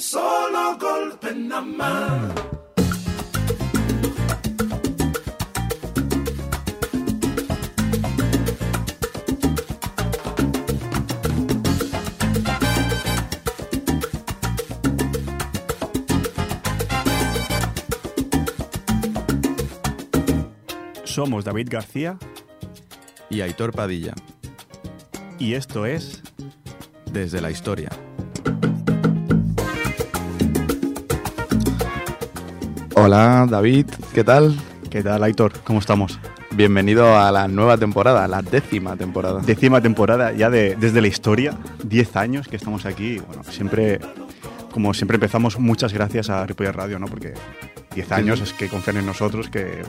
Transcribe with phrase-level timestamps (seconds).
[0.00, 2.32] un solo golpe nada más.
[21.04, 22.16] Somos David García
[23.28, 24.14] y Aitor Padilla,
[25.38, 26.22] y esto es
[27.12, 27.90] desde la historia.
[33.02, 34.54] Hola David, ¿qué tal?
[34.90, 35.52] ¿Qué tal, Aitor?
[35.64, 36.18] ¿Cómo estamos?
[36.50, 39.40] Bienvenido a la nueva temporada, la décima temporada.
[39.40, 43.18] Décima temporada ya de desde la historia, 10 años que estamos aquí.
[43.26, 44.00] Bueno, siempre,
[44.72, 47.06] como siempre empezamos, muchas gracias a Ripollet Radio, ¿no?
[47.06, 47.32] Porque
[47.94, 49.82] 10 años es que confían en nosotros, que,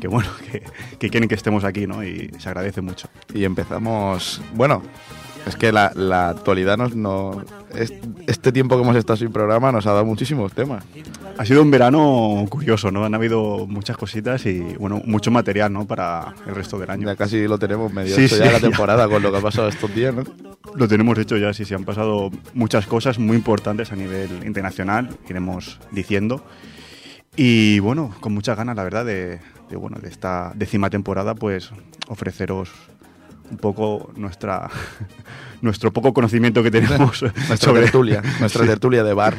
[0.00, 0.62] que bueno, que,
[0.98, 2.04] que quieren que estemos aquí, ¿no?
[2.04, 3.08] Y se agradece mucho.
[3.34, 4.82] Y empezamos, bueno,
[5.46, 7.42] es que la, la actualidad nos, no,
[7.74, 7.92] es-
[8.26, 10.84] este tiempo que hemos estado sin programa nos ha dado muchísimos temas.
[11.38, 13.04] Ha sido un verano curioso, ¿no?
[13.04, 15.86] Han habido muchas cositas y, bueno, mucho material, ¿no?
[15.86, 17.06] Para el resto del año.
[17.06, 18.60] Ya casi lo tenemos medio Sí, hecho sí, ya la ya.
[18.68, 20.24] temporada con lo que ha pasado estos días, ¿no?
[20.74, 25.10] Lo tenemos hecho ya, sí, se han pasado muchas cosas muy importantes a nivel internacional,
[25.28, 26.42] iremos diciendo.
[27.36, 31.70] Y bueno, con muchas ganas, la verdad, de, de, bueno, de esta décima temporada, pues
[32.08, 32.70] ofreceros
[33.50, 34.70] un poco nuestra
[35.60, 39.34] nuestro poco conocimiento que tenemos Nuestra tertulia, nuestra tertulia de bar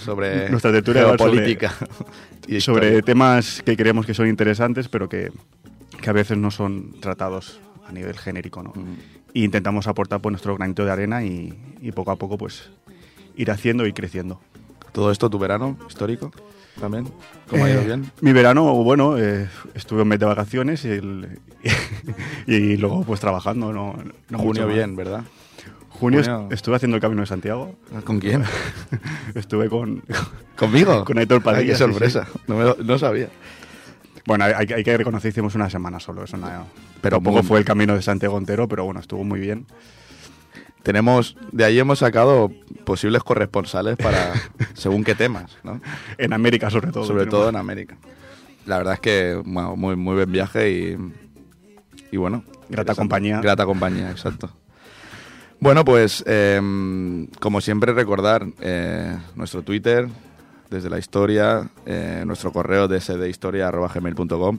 [0.00, 1.58] sobre Nuestra tertulia bar sobre-
[2.48, 5.30] y sobre temas que creemos que son interesantes, pero que,
[6.00, 8.70] que a veces no son tratados a nivel genérico, ¿no?
[8.74, 8.96] Mm.
[9.34, 12.70] Y intentamos aportar pues, nuestro granito de arena y, y poco a poco pues
[13.36, 14.40] ir haciendo y creciendo.
[14.92, 16.32] Todo esto tu verano histórico
[16.80, 17.06] también.
[17.48, 18.10] ¿Cómo ha ido Eh, bien?
[18.22, 21.38] Mi verano, bueno, eh, estuve un mes de vacaciones y, el-
[22.46, 23.96] y luego pues trabajando, no,
[24.30, 25.22] no Junio bien, ¿verdad?
[25.90, 27.74] Junio, Junio- est- estuve haciendo el Camino de Santiago,
[28.04, 28.42] ¿Con quién?
[29.34, 30.02] estuve con...
[30.56, 31.04] ¿Conmigo?
[31.06, 32.26] Con Aitor Padilla, Ay, qué sí, sorpresa.
[32.46, 33.28] No, me lo- no sabía.
[34.26, 36.46] Bueno, hay, hay que reconocer, hicimos una semana solo, eso no,
[37.00, 39.66] Pero tampoco muy- fue el Camino de Santiago entero, pero bueno, estuvo muy bien.
[40.82, 42.50] Tenemos, de ahí hemos sacado
[42.84, 44.32] posibles corresponsales para
[44.74, 45.80] según qué temas, ¿no?
[46.16, 47.04] En América sobre todo.
[47.04, 47.96] Sobre todo en América.
[48.66, 50.96] La verdad es que, bueno, muy, muy buen viaje y,
[52.12, 52.44] y bueno.
[52.68, 53.40] Grata compañía.
[53.40, 54.50] Grata compañía, exacto.
[55.60, 60.08] Bueno, pues em, como siempre recordar eh, nuestro Twitter,
[60.70, 64.58] desde la historia, eh, nuestro correo dsdhistoria.gmail.com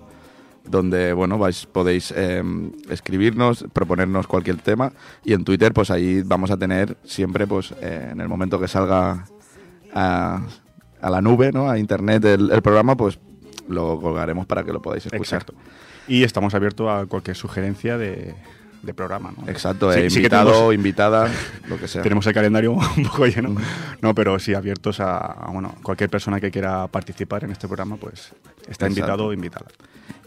[0.63, 4.93] donde bueno vais podéis em, escribirnos, proponernos cualquier tema
[5.25, 8.67] y en Twitter pues ahí vamos a tener siempre pues eh, en el momento que
[8.67, 9.25] salga
[9.95, 10.45] a,
[11.01, 11.67] a la nube, ¿no?
[11.67, 13.17] a internet el, el programa, pues
[13.67, 15.41] lo colgaremos para que lo podáis escuchar.
[15.41, 15.53] Exacto.
[16.07, 18.35] Y estamos abiertos a cualquier sugerencia de,
[18.83, 19.47] de programa, ¿no?
[19.49, 21.31] Exacto, Sí, eh, sí invitado, tenemos- invitada,
[21.69, 22.01] lo que sea.
[22.01, 23.55] Tenemos el calendario un poco lleno,
[24.01, 27.97] no, pero sí abiertos a, a, bueno, cualquier persona que quiera participar en este programa,
[27.97, 28.87] pues está Exacto.
[28.87, 29.65] invitado o invitada.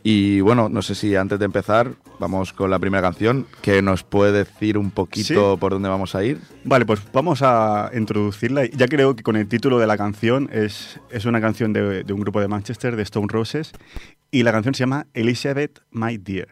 [0.06, 4.03] Y bueno, no sé si antes de empezar vamos con la primera canción, que nos
[4.04, 5.60] puede decir un poquito Sí.
[5.60, 6.41] por dónde vamos a ir.
[6.65, 8.66] Vale, pues vamos a introducirla.
[8.66, 12.12] Ya creo que con el título de la canción es, es una canción de, de
[12.12, 13.72] un grupo de Manchester, de Stone Roses,
[14.31, 16.48] y la canción se llama Elizabeth, My Dear.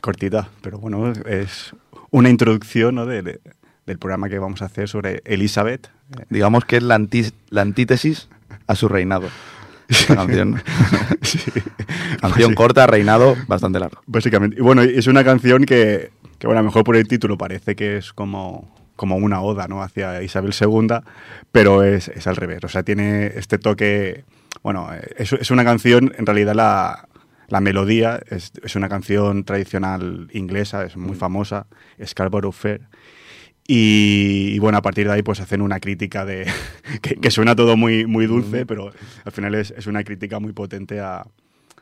[0.00, 1.74] Es cortita, pero bueno, es
[2.10, 3.04] una introducción ¿no?
[3.04, 3.40] de- de-
[3.84, 5.88] del programa que vamos a hacer sobre Elizabeth.
[6.18, 8.30] Eh, Digamos que es la, anti- la antítesis
[8.66, 9.28] a su reinado.
[9.88, 10.62] Esta canción.
[12.22, 12.54] Canción Sí.
[12.54, 14.00] corta, reinado bastante largo.
[14.06, 14.56] Básicamente.
[14.58, 17.76] Y bueno, es una canción que, que, bueno, a lo mejor por el título parece
[17.76, 19.82] que es como, como una oda ¿no?
[19.82, 20.88] hacia Isabel II,
[21.52, 22.60] pero es, es al revés.
[22.64, 24.24] O sea, tiene este toque.
[24.62, 27.06] Bueno, eh, es, es una canción, en realidad la,
[27.50, 31.66] la melodía es, es una canción tradicional inglesa, es muy famosa,
[32.04, 32.88] Scarborough Fair.
[33.66, 36.46] Y, y bueno, a partir de ahí pues hacen una crítica de
[37.02, 38.92] que, que suena todo muy, muy dulce, pero
[39.24, 41.24] al final es, es una crítica muy potente a,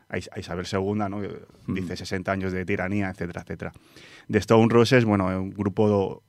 [0.09, 1.21] a Is- a Isabel II, ¿no?
[1.67, 3.71] dice 60 años de tiranía, etcétera, etcétera.
[4.27, 6.21] De Stone Roses, bueno, un grupo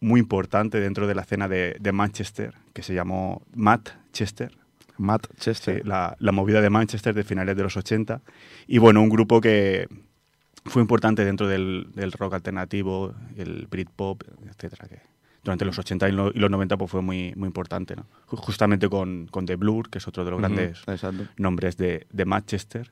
[0.00, 4.52] muy importante dentro de la escena de, de Manchester, que se llamó Matt Chester.
[4.98, 5.86] Matt Sí, Chester.
[5.86, 8.20] la, la movida de Manchester de finales de los 80.
[8.66, 9.88] Y bueno, un grupo que
[10.64, 15.00] fue importante dentro del, del rock alternativo, el Britpop, etcétera, que
[15.44, 18.04] durante los 80 y lo- y los 90 pues fue muy, muy importante, ¿no?
[18.26, 21.24] Ju- Justamente con, con The Blur, que es otro de los grandes Exacto.
[21.36, 22.90] nombres de, de Manchester.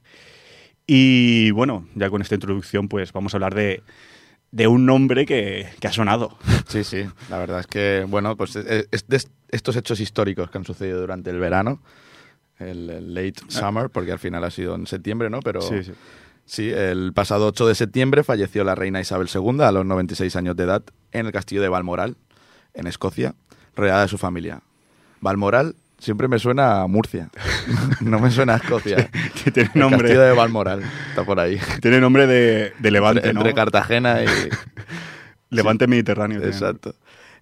[0.86, 3.82] Y bueno, ya con esta introducción pues vamos a hablar de,
[4.54, 6.38] de un nombre que, que ha sonado.
[6.68, 7.04] Sí, sí.
[7.28, 11.00] La verdad es que, bueno, pues es, es de estos hechos históricos que han sucedido
[11.00, 11.80] durante el verano,
[12.60, 15.40] el, el late summer, porque al final ha sido en septiembre, ¿no?
[15.40, 15.92] Pero Sí, sí.
[16.46, 20.54] Sí, el pasado 8 de septiembre falleció la reina Isabel II a los 96 años
[20.54, 22.16] de edad en el castillo de Balmoral,
[22.74, 23.34] en Escocia,
[23.74, 24.60] rodeada de su familia.
[25.20, 27.31] Balmoral siempre me suena a Murcia,
[28.00, 29.11] no me suena a Escocia.
[29.52, 31.58] Tiene El nombre, castillo de Balmoral está por ahí.
[31.81, 33.41] tiene nombre de, de Levante, entre, ¿no?
[33.41, 34.26] entre Cartagena y...
[35.50, 36.43] Levante Mediterráneo.
[36.43, 36.94] Exacto.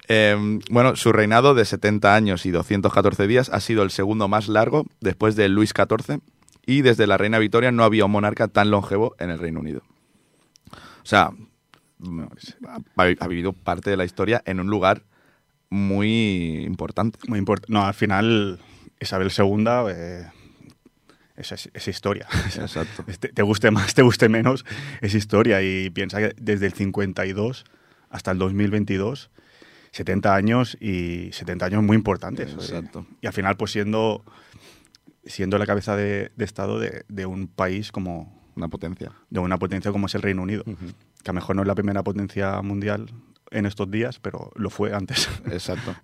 [0.08, 0.36] Eh,
[0.70, 4.84] bueno, su reinado de 70 años y 214 días ha sido el segundo más largo
[5.00, 6.20] después de Luis XIV
[6.66, 9.82] y desde la reina Victoria no había un monarca tan longevo en el Reino Unido.
[10.70, 11.30] O sea,
[11.98, 12.22] mm,
[12.96, 15.02] ha, ha vivido parte de la historia en un lugar
[15.72, 17.18] muy importante.
[17.28, 17.72] Muy importante.
[17.72, 18.60] No, al final,
[19.00, 20.26] Isabel II eh,
[21.36, 22.26] es, es- es historia.
[22.56, 23.04] Exacto.
[23.20, 24.64] Te, te guste más, te guste menos,
[25.00, 25.62] es historia.
[25.62, 27.64] Y piensa que desde el 52
[28.10, 29.30] hasta el 2022,
[29.92, 32.52] 70 años y 70 años muy importantes.
[32.52, 33.06] Exacto.
[33.22, 34.24] Y al final, pues siendo,
[35.24, 39.12] siendo la cabeza de, de Estado de, de un país como Una potencia.
[39.30, 41.74] de una potencia como es el Reino Unido, que a lo mejor no es la
[41.74, 43.06] primera potencia mundial
[43.52, 45.28] en estos días, pero lo fue antes.
[45.50, 45.94] Exacto.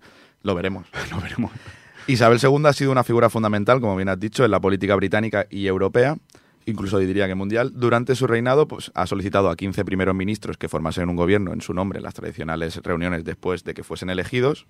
[0.43, 0.87] Lo veremos.
[1.11, 1.51] lo veremos.
[2.07, 5.45] Isabel II ha sido una figura fundamental, como bien has dicho, en la política británica
[5.49, 6.17] y europea,
[6.65, 7.73] incluso diría que mundial.
[7.75, 11.61] Durante su reinado pues, ha solicitado a 15 primeros ministros que formasen un gobierno en
[11.61, 14.65] su nombre en las tradicionales reuniones después de que fuesen elegidos,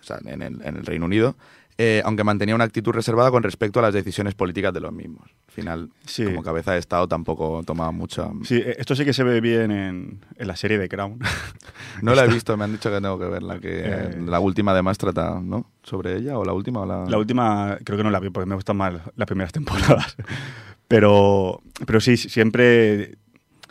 [0.00, 1.36] o sea, en el, en el Reino Unido,
[1.78, 5.22] eh, aunque mantenía una actitud reservada con respecto a las decisiones políticas de los mismos.
[5.48, 6.24] Al final, Sí.
[6.24, 8.28] como cabeza de Estado tampoco tomaba mucha...
[8.44, 11.18] Sí, eh, esto sí que se ve bien en, en la serie de Crown.
[12.02, 14.72] No la he visto, me han dicho que tengo que verla, que Eh, la última
[14.72, 15.70] además trata, ¿no?
[15.82, 16.80] ¿Sobre ella o la última?
[16.80, 17.04] O la...
[17.06, 20.16] La última creo que no la vi porque me gustan más las primeras temporadas.
[20.88, 23.16] Pero, pero sí, siempre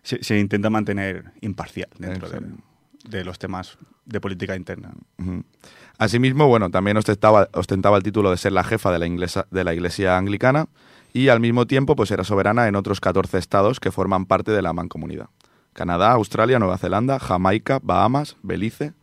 [0.02, 2.28] se, se intenta mantener imparcial dentro
[3.08, 4.92] de, los temas de política interna.
[5.20, 5.44] Ujú.
[6.02, 9.64] Asimismo, bueno, también ostentaba, ostentaba el título de ser la jefa de la, inglesa- de
[9.64, 10.66] la Iglesia anglicana
[11.14, 14.64] y al mismo tiempo pues era soberana en otros 14 estados que forman parte de
[14.64, 15.28] la mancomunidad.
[15.74, 18.94] Canadá, Australia, Nueva Zelanda, Jamaica, Bahamas, Belice,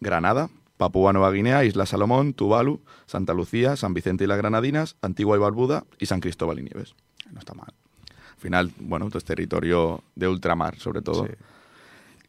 [0.00, 5.38] Granada, Papúa Nueva Guinea, Isla Salomón, Tuvalu, Santa Lucía, San Vicente y las Granadinas, Antigua
[5.38, 6.94] y Barbuda y San Cristóbal y Nieves.
[7.32, 7.72] No está mal.
[8.10, 11.24] Al final, bueno, esto es territorio de ultramar, sobre todo.
[11.24, 11.32] Sí.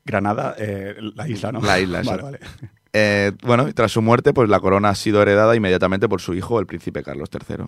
[0.05, 1.59] Granada, eh, la isla, ¿no?
[1.61, 2.39] La isla, vale, vale.
[2.93, 6.35] Eh, bueno, y tras su muerte, pues la corona ha sido heredada inmediatamente por su
[6.35, 7.65] hijo, el príncipe Carlos III.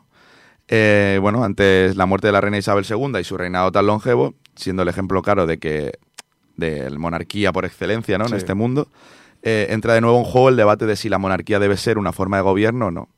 [0.67, 4.35] Eh, bueno, ante la muerte de la reina Isabel II y su reinado tan longevo,
[4.55, 5.93] siendo el ejemplo claro de que
[6.57, 8.27] de la monarquía por excelencia ¿no?
[8.27, 8.87] en este mundo,
[9.43, 12.13] eh, entra de nuevo en juego el debate de si la monarquía debe ser una
[12.13, 13.09] forma de gobierno o no.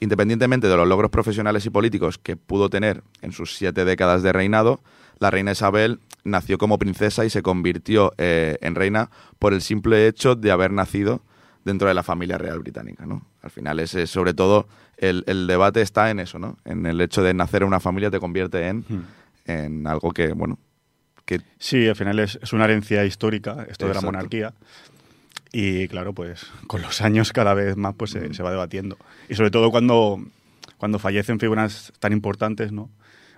[0.00, 4.32] Independientemente de los logros profesionales y políticos que pudo tener en sus siete décadas de
[4.32, 4.80] reinado,
[5.18, 10.06] la reina Isabel nació como princesa y se convirtió eh, en reina por el simple
[10.06, 11.22] hecho de haber nacido
[11.70, 13.06] dentro de la familia real británica.
[13.06, 13.24] ¿no?
[13.42, 14.66] Al final, ese, sobre todo,
[14.96, 16.56] el, el debate está en eso, ¿no?
[16.64, 19.02] en el hecho de nacer en una familia te convierte en, Hmm.
[19.46, 20.58] en algo que, bueno,
[21.24, 24.06] que Sí, al final es, es una herencia histórica esto de la Exacto.
[24.06, 24.52] monarquía.
[25.52, 28.96] Y claro, pues con los años cada vez más pues se, se va debatiendo.
[29.28, 30.20] Y sobre todo cuando,
[30.76, 32.88] cuando fallecen figuras tan importantes, ¿no?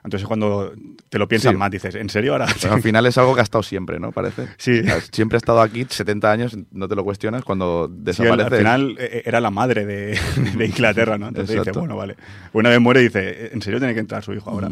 [0.04, 0.72] Entonces cuando
[1.08, 1.56] te lo piensas Sí.
[1.56, 2.46] más, dices, ¿en serio ahora?
[2.60, 4.10] Pero al final es algo que ha estado siempre, ¿no?
[4.12, 4.48] Parece.
[4.58, 4.80] Sí.
[4.80, 8.04] O sea, Siempre ha estado aquí 70 años, no te lo cuestionas, cuando Sí, al-
[8.04, 8.42] desaparece.
[8.54, 10.18] al final eh, era la madre de,
[10.56, 11.28] de Inglaterra, ¿no?
[11.28, 11.80] Entonces dice, Exacto.
[11.80, 12.16] bueno, vale.
[12.52, 14.68] Una vez muere dice, ¿en serio tiene que entrar su hijo ahora?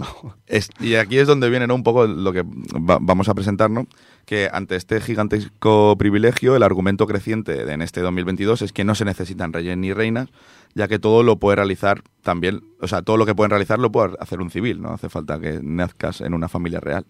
[0.46, 1.75] Es- y aquí es donde viene ¿no?
[1.76, 3.87] un poco lo que va- vamos a presentar, ¿no?
[4.30, 8.94] Que ante este gigantesco privilegio, el argumento creciente de- en este 2022 es que no
[8.94, 10.28] se necesitan reyes ni reinas,
[10.76, 13.90] ya que todo lo puede realizar también, o sea, todo lo que pueden realizar lo
[13.90, 17.04] puede hacer un civil, no hace falta que nazcas en una familia real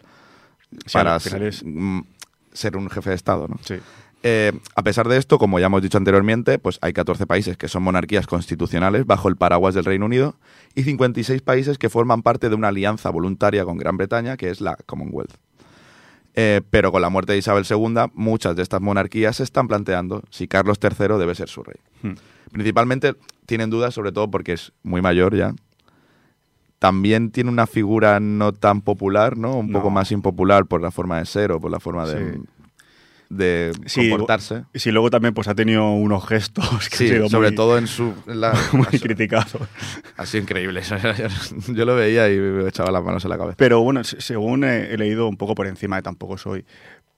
[0.87, 3.59] Sí, para ser, un jefe de Estado, ¿no?
[3.63, 3.75] Sí.
[4.23, 7.67] Eh, a pesar de esto, como ya hemos dicho anteriormente, pues hay 14 países que
[7.67, 10.35] son monarquías constitucionales bajo el paraguas del Reino Unido
[10.73, 14.59] y 56 países que forman parte de una alianza voluntaria con Gran Bretaña, que es
[14.59, 15.35] la Commonwealth.
[16.35, 20.23] Eh, pero con la muerte de Isabel II, muchas de estas monarquías se están planteando
[20.29, 21.75] si Carlos III debe ser su rey.
[22.03, 22.13] Hmm.
[22.51, 25.53] Principalmente tienen dudas, sobre todo porque es muy mayor ya.
[26.79, 29.57] También tiene una figura no tan popular, ¿no?
[29.57, 29.79] Un No.
[29.79, 32.33] poco más impopular por la forma de ser o por la forma de...
[32.33, 32.39] Sí.
[33.31, 34.65] De Sí, comportarse.
[34.73, 37.77] Y luego también pues ha tenido unos gestos que Sí, han sido sobre muy, todo
[37.77, 38.13] en su...
[38.27, 39.55] en la- muy criticados.
[40.17, 40.81] ha sido increíble.
[41.69, 43.55] Yo lo veía y me echaba las manos en la cabeza.
[43.57, 46.65] Pero bueno, se- según he, he leído un poco por encima, de tampoco soy,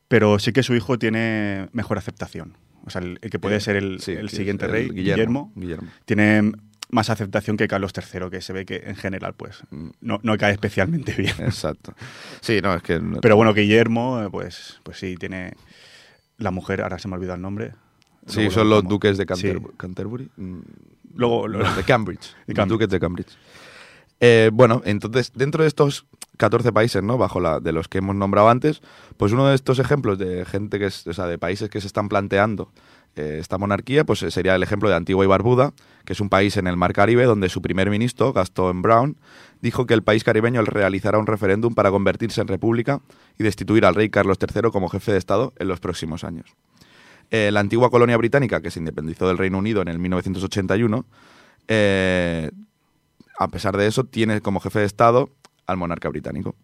[0.07, 2.57] pero sí que su hijo tiene mejor aceptación.
[2.85, 5.87] O sea, el, el que puede Eh, ser el, siguiente rey, Guillermo, Guillermo, Guillermo.
[6.05, 6.51] tiene
[6.91, 9.89] más aceptación que Carlos III, que se ve que en general pues Mm.
[10.01, 11.33] no, no cae especialmente bien.
[11.39, 11.95] Exacto.
[12.41, 13.01] Sí, no, es que...
[13.21, 15.53] Pero bueno, Guillermo, eh, pues, pues sí, tiene
[16.37, 17.73] la mujer, ahora se me ha olvidado el nombre.
[18.27, 19.53] Sí, son lo los duques de Sí.
[19.77, 20.29] Canterbury.
[20.37, 20.59] Mm,
[21.15, 22.33] Luego- no, de Cambridge.
[22.47, 22.69] De Los Cambridge.
[22.69, 23.37] duques de Cambridge.
[24.19, 26.05] Eh, bueno, entonces, dentro de estos
[26.37, 27.17] 14 países, ¿no?
[27.17, 28.81] Bajo la, de los que hemos nombrado antes,
[29.17, 31.87] pues uno de estos ejemplos de gente que es, o sea, de países que se
[31.87, 32.71] están planteando
[33.15, 35.73] eh, esta monarquía, pues eh, sería el ejemplo de Antigua y Barbuda,
[36.05, 39.17] que es un país en el Mar Caribe donde su primer ministro, Gaston Brown,
[39.61, 43.01] dijo que el país caribeño realizará un referéndum para convertirse en república
[43.39, 46.53] y destituir al rey Carlos III como jefe de Estado en los próximos años.
[47.31, 51.05] Eh, la antigua colonia británica, que se independizó del Reino Unido en el 1981,
[51.67, 52.51] eh,
[53.39, 55.29] a pesar de eso, tiene como jefe de Estado
[55.65, 56.55] al monarca británico.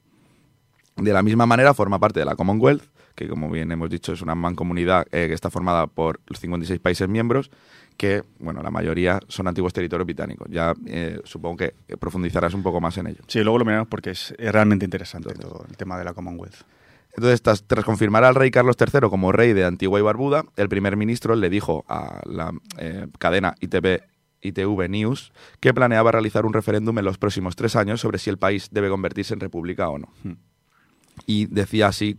[0.98, 2.84] De la misma manera, forma parte de la Commonwealth,
[3.16, 6.80] que como bien hemos dicho es una mancomunidad eh, que está formada por los 56
[6.80, 7.52] países miembros,
[8.00, 10.48] que, bueno, la mayoría son antiguos territorios británicos.
[10.50, 13.20] Ya eh, supongo que profundizarás un poco más en ello.
[13.28, 16.64] Sí, luego lo miramos porque es, es realmente interesante todo el tema de la Commonwealth.
[17.18, 20.70] Entonces, tras, tras confirmar al rey Carlos III como rey de Antigua y Barbuda, el
[20.70, 24.02] primer ministro le dijo a la eh, cadena ITV,
[24.44, 28.38] ITV News que planeaba realizar un referéndum en los próximos tres años sobre si el
[28.38, 30.08] país debe convertirse en república o no.
[30.24, 30.38] Hmm.
[31.26, 32.18] Y decía así,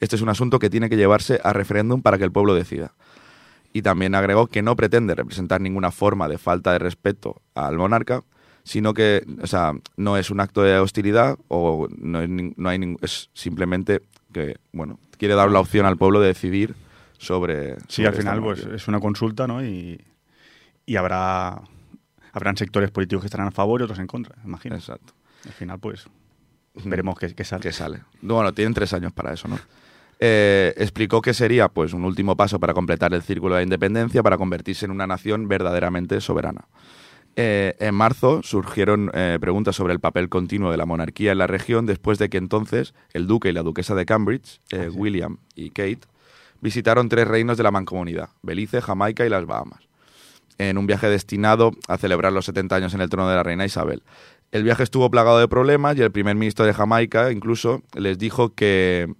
[0.00, 2.92] este es un asunto que tiene que llevarse a referéndum para que el pueblo decida.
[3.74, 8.22] Y también agregó que no pretende representar ninguna forma de falta de respeto al monarca,
[8.62, 12.96] sino que, o sea, no es un acto de hostilidad o no, es no hay
[13.02, 14.00] es simplemente
[14.32, 16.74] que, bueno, quiere dar la opción al pueblo de decidir
[17.18, 17.76] sobre.
[17.88, 19.62] Sí, sobre al final pues es una consulta, ¿no?
[19.62, 20.00] Y,
[20.86, 21.60] y habrá
[22.32, 24.76] habrán sectores políticos que estarán a favor y otros en contra, imagino.
[24.76, 25.14] Exacto.
[25.46, 26.06] Al final pues
[26.84, 27.62] veremos qué, qué sale.
[27.62, 28.02] que sale.
[28.22, 29.58] Bueno, tienen tres años para eso, ¿no?
[30.20, 34.22] Eh, explicó que sería pues un último paso para completar el círculo de la independencia
[34.22, 36.66] para convertirse en una nación verdaderamente soberana.
[37.36, 41.48] Eh, en marzo surgieron eh, preguntas sobre el papel continuo de la monarquía en la
[41.48, 45.70] región después de que entonces el duque y la duquesa de Cambridge, eh, William y
[45.70, 46.02] Kate,
[46.60, 49.80] visitaron tres reinos de la mancomunidad, Belice, Jamaica y las Bahamas,
[50.58, 53.64] en un viaje destinado a celebrar los 70 años en el trono de la reina
[53.64, 54.04] Isabel.
[54.52, 58.54] El viaje estuvo plagado de problemas y el primer ministro de Jamaica incluso les dijo
[58.54, 59.12] que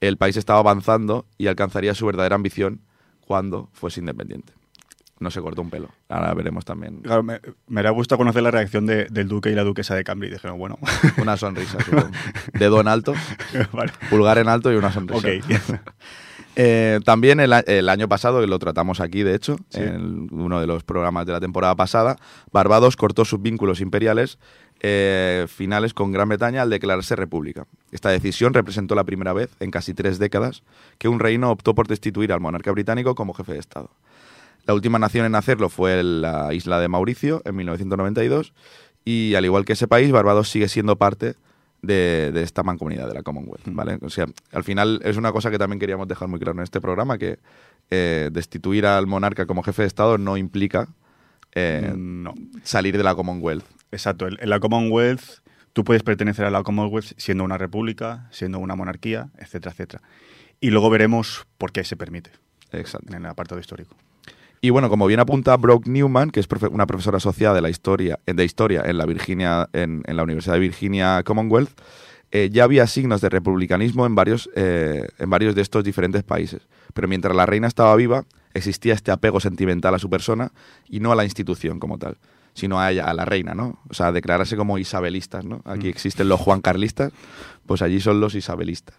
[0.00, 2.80] el país estaba avanzando y alcanzaría su verdadera ambición
[3.26, 4.52] cuando fuese independiente.
[5.20, 5.88] No se cortó un pelo.
[6.08, 9.54] Ahora veremos también Claro, me, me haría gusto conocer la reacción de- del duque y
[9.54, 10.32] la duquesa de Cambridge.
[10.32, 10.76] Dijeron, bueno,
[11.22, 11.78] una sonrisa.
[11.80, 12.08] supongo.
[12.52, 13.14] Dedo en alto,
[13.72, 15.26] vale, pulgar en alto y una sonrisa.
[15.28, 15.80] ok.
[16.56, 19.80] Eh, también el, el año pasado, que lo tratamos aquí, de hecho, Sí.
[19.80, 22.16] en uno de los programas de la temporada pasada,
[22.52, 24.38] Barbados cortó sus vínculos imperiales
[24.86, 27.66] eh, finales con Gran Bretaña al declararse república.
[27.90, 30.62] Esta decisión representó la primera vez en casi tres décadas
[30.98, 33.88] que un reino optó por destituir al monarca británico como jefe de Estado.
[34.66, 38.52] La última nación en hacerlo fue la isla de Mauricio en 1992
[39.06, 41.36] y al igual que ese país, Barbados sigue siendo parte
[41.80, 43.96] de, de esta mancomunidad de la Commonwealth, ¿vale?
[44.02, 46.82] O sea, al final es una cosa que también queríamos dejar muy claro en este
[46.82, 47.38] programa, que
[47.90, 50.88] eh, destituir al monarca como jefe de Estado no implica
[51.54, 53.64] eh, no, salir de la Commonwealth.
[53.94, 54.26] Exacto.
[54.26, 55.22] En la Commonwealth,
[55.72, 60.02] tú puedes pertenecer a la Commonwealth siendo una república, siendo una monarquía, etcétera, etcétera.
[60.60, 62.30] Y luego veremos por qué se permite
[62.72, 63.14] Exacto.
[63.14, 63.96] en el apartado histórico.
[64.60, 67.68] Y bueno, como bien apunta Brooke Newman, que es profe- una profesora asociada de la
[67.70, 71.70] historia, de historia en la Virginia, en, en la Universidad de Virginia Commonwealth,
[72.30, 76.62] eh, ya había signos de republicanismo en varios, eh, en varios de estos diferentes países.
[76.94, 78.24] Pero mientras la reina estaba viva,
[78.54, 80.50] existía este apego sentimental a su persona
[80.88, 82.16] y no a la institución como tal,
[82.54, 83.78] sino a ella, a la reina, ¿no?
[83.90, 85.60] O sea, declararse como isabelistas, ¿no?
[85.64, 87.12] Aquí existen los juancarlistas,
[87.66, 88.96] pues allí son los isabelistas.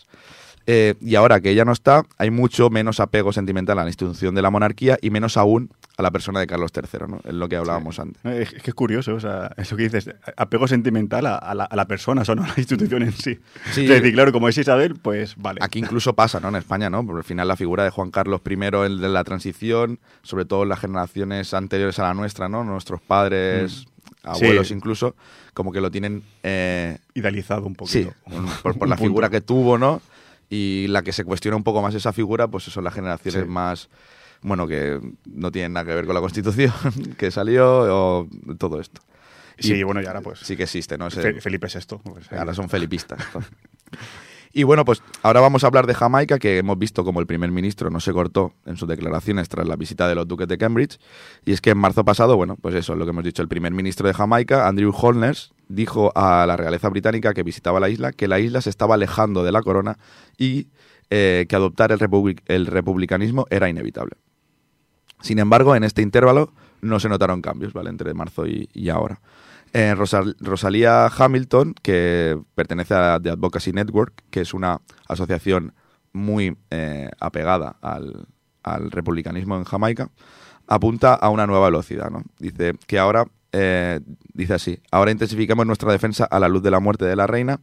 [0.67, 4.35] Eh, y ahora que ella no está, hay mucho menos apego sentimental a la institución
[4.35, 7.19] de la monarquía y menos aún a la persona de Carlos III, ¿no?
[7.23, 8.23] Es lo que hablábamos antes.
[8.25, 11.75] Es, que es curioso, o sea, eso que dices, apego sentimental a, a la, a
[11.75, 13.39] la persona, o sea, no a la institución en sí.
[13.71, 13.83] Sí.
[13.83, 15.59] Es decir, claro, como es Isabel, pues vale.
[15.63, 16.49] Aquí incluso pasa, ¿no?
[16.49, 17.05] En España, ¿no?
[17.05, 18.53] Porque al final la figura de Juan Carlos I,
[18.85, 22.63] el de la transición, sobre todo en las generaciones anteriores a la nuestra, ¿no?
[22.65, 23.85] Nuestros padres,
[24.23, 24.73] abuelos Sí.
[24.73, 25.15] incluso,
[25.53, 26.23] como que lo tienen...
[26.43, 28.13] eh, Idealizado un Sí, poquito.
[28.37, 30.01] un- por, la figura que tuvo, ¿no?
[30.49, 33.49] Y la que se cuestiona un poco más esa figura, pues son las generaciones Sí.
[33.49, 33.89] más,
[34.45, 36.71] bueno, que no tienen nada que ver con la Constitución
[37.17, 37.65] que salió
[38.21, 39.01] o todo esto.
[39.57, 41.07] Sí, Y bueno, y ahora pues sí que existe, ¿no?
[41.07, 41.97] Ese- Felipe VI.
[42.03, 43.19] pues, ahora son felipistas.
[44.57, 47.51] Y bueno, pues ahora vamos a hablar de Jamaica, que hemos visto como el primer
[47.51, 50.97] ministro no se cortó en sus declaraciones tras la visita de los duques de Cambridge.
[51.43, 53.49] Y es que en marzo pasado, bueno, pues eso es lo que hemos dicho, el
[53.49, 58.13] primer ministro de Jamaica, Andrew Holness, dijo a la realeza británica que visitaba la isla
[58.13, 59.97] que la isla se estaba alejando de la corona
[60.37, 60.67] y
[61.09, 64.15] eh, que adoptar el, republic- el republicanismo era inevitable.
[65.25, 67.89] Sin embargo, en este intervalo no se notaron cambios, ¿vale?
[67.89, 69.20] Entre marzo y, ahora.
[69.74, 75.74] Eh, Rosal- Rosalía Hamilton, que pertenece a The Advocacy Network, que es una asociación
[76.13, 78.27] muy eh, apegada al,
[78.91, 80.12] republicanismo en Jamaica,
[80.67, 82.12] apunta a una nueva velocidad.
[82.12, 82.22] ¿no?
[82.38, 84.01] Dice que ahora, eh,
[84.32, 87.62] dice así, ahora intensificamos nuestra defensa a la luz de la muerte de la reina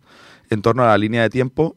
[0.50, 1.76] en torno a la línea de tiempo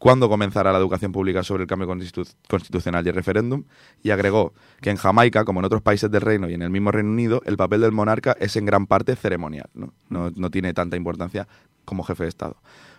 [0.00, 3.64] cuándo comenzará la educación pública sobre el cambio constitu- constitucional y el referéndum,
[4.02, 6.90] y agregó que en Jamaica, como en otros países del reino y en el mismo
[6.90, 10.96] Reino Unido, el papel del monarca es en gran parte ceremonial, no, no, tiene tanta
[10.96, 11.46] importancia
[11.84, 12.56] como jefe de Estado.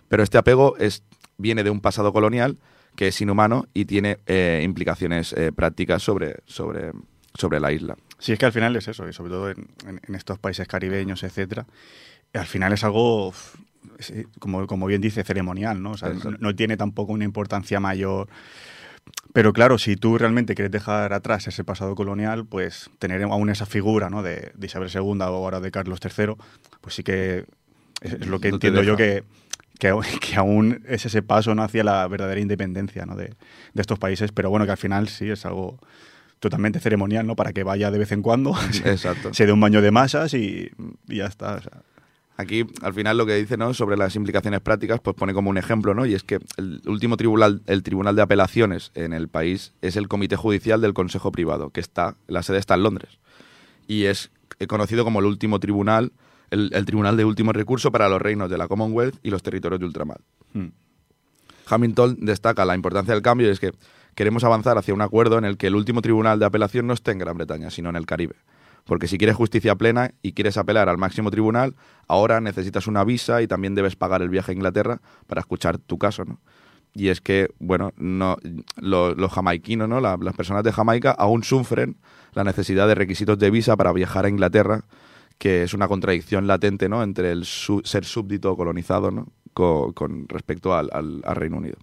[0.08, 1.02] Pero este apego es,
[1.38, 2.56] viene de un pasado colonial
[2.94, 6.92] que es inhumano y tiene eh, implicaciones eh, prácticas sobre, sobre,
[7.34, 7.96] sobre la isla.
[8.18, 10.68] Sí, es que al final es eso, y sobre todo en, en- en estos países
[10.68, 11.66] caribeños, etcétera,
[12.34, 13.32] al final es algo,
[14.38, 15.92] como, como bien dice, ceremonial, ¿no?
[15.92, 18.28] O sea, no, no tiene tampoco una importancia mayor.
[19.32, 23.66] Pero claro, si tú realmente quieres dejar atrás ese pasado colonial, pues tener aún esa
[23.66, 24.22] figura, ¿no?
[24.22, 26.34] De, de Isabel II o ahora de Carlos III,
[26.80, 27.46] pues sí que
[28.00, 29.24] es, es lo que No entiendo yo que,
[29.78, 31.62] que, aún- que aún es ese paso ¿no?
[31.62, 33.16] hacia la verdadera independencia ¿no?
[33.16, 33.34] de,
[33.74, 35.78] de estos países, pero bueno, que al final sí es algo
[36.38, 37.34] totalmente ceremonial, ¿no?
[37.36, 39.32] Para que vaya de vez en cuando, se, Exacto.
[39.32, 40.70] se dé un baño de masas y,
[41.08, 41.54] y ya está.
[41.54, 41.82] o sea.
[42.42, 43.72] Aquí, al final, lo que dice ¿no?
[43.72, 46.06] sobre las implicaciones prácticas, pues pone como un ejemplo, ¿no?
[46.06, 50.08] Y es que el último tribunal, el Tribunal de Apelaciones en el país es el
[50.08, 53.18] Comité Judicial del Consejo Privado, que está, la sede está en Londres.
[53.86, 54.30] Y es
[54.66, 56.12] conocido como el último tribunal,
[56.50, 59.86] el, tribunal de último recurso para los reinos de la Commonwealth y los territorios de
[59.86, 60.20] ultramar.
[60.52, 60.68] Mm.
[61.68, 63.72] Hamilton destaca la importancia del cambio y es que
[64.14, 67.12] queremos avanzar hacia un acuerdo en el que el último tribunal de apelación no esté
[67.12, 68.34] en Gran Bretaña, sino en el Caribe.
[68.84, 71.76] Porque si quieres justicia plena y quieres apelar al máximo tribunal,
[72.08, 75.98] ahora necesitas una visa y también debes pagar el viaje a Inglaterra para escuchar tu
[75.98, 76.40] caso, ¿no?
[76.94, 78.36] Y es que, bueno, no,
[78.76, 80.00] lo- los jamaiquinos, ¿no?
[80.00, 81.96] La- las personas de Jamaica aún sufren
[82.34, 84.84] la necesidad de requisitos de visa para viajar a Inglaterra,
[85.38, 87.02] que es una contradicción latente, ¿no?
[87.02, 89.28] Entre el su- ser súbdito o colonizado, ¿no?
[89.54, 91.76] Co- Con, respecto al, al- al Reino Unido.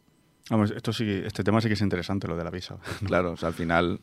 [0.49, 2.77] Vamos, esto sí, este tema sí que es interesante, lo de la visa.
[3.05, 3.99] Claro, o sea, al final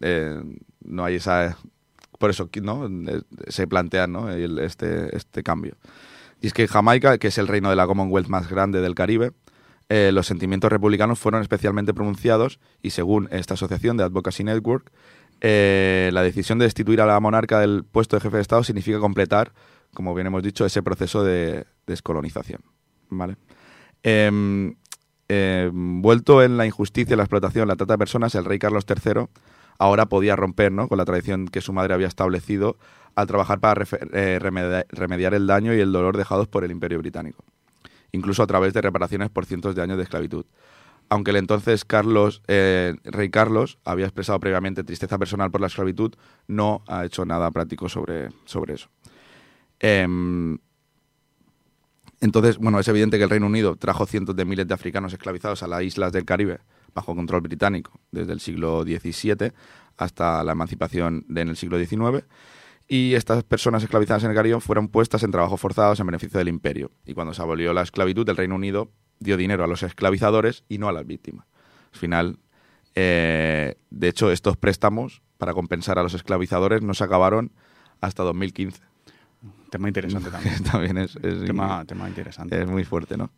[0.00, 0.42] eh,
[0.84, 1.56] no hay esa...
[2.22, 2.86] Por eso ¿no?
[2.86, 4.30] Eh, se plantea ¿no?
[4.30, 5.74] este, este cambio.
[6.40, 9.32] Y es que Jamaica, que es el reino de la Commonwealth más grande del Caribe,
[9.88, 14.92] eh, los sentimientos republicanos fueron especialmente pronunciados y según esta asociación de Advocacy Network,
[15.40, 19.00] eh, la decisión de destituir a la monarca del puesto de jefe de Estado significa
[19.00, 19.50] completar,
[19.92, 22.60] como bien hemos dicho, ese proceso de descolonización.
[23.10, 23.34] ¿vale?
[24.04, 24.76] Em,
[25.26, 29.26] em, vuelto en la injusticia, la explotación, la trata de personas, el rey Carlos III
[29.82, 30.86] ahora podía romper ¿no?
[30.86, 32.76] con la tradición que su madre había establecido
[33.16, 36.98] al trabajar para eh, remedi- remediar el daño y el dolor dejados por el imperio
[36.98, 37.44] británico,
[38.12, 40.46] incluso a través de reparaciones por cientos de años de esclavitud.
[41.08, 46.14] Aunque el entonces Carlos, eh, rey Carlos había expresado previamente tristeza personal por la esclavitud,
[46.46, 48.88] no ha hecho nada práctico sobre, sobre eso.
[49.80, 50.58] Em,
[52.20, 55.64] entonces, bueno, es evidente que el Reino Unido trajo cientos de miles de africanos esclavizados
[55.64, 56.60] a las islas del Caribe
[56.94, 59.52] bajo control británico desde el siglo XVII
[59.96, 62.24] hasta la emancipación de- en el siglo XIX.
[62.88, 66.48] Y estas personas esclavizadas en el Caribe fueron puestas en trabajos forzados en beneficio del
[66.48, 66.90] imperio.
[67.06, 70.78] Y cuando se abolió la esclavitud, el Reino Unido dio dinero a los esclavizadores y
[70.78, 71.46] no a las víctimas.
[71.92, 72.38] Al final,
[72.94, 77.52] eh, de hecho, estos préstamos para compensar a los esclavizadores no se acabaron
[78.00, 78.82] hasta 2015.
[79.70, 80.62] Tema interesante también.
[80.64, 82.60] También es, es tema, tema interesante.
[82.60, 83.30] es muy fuerte, ¿no?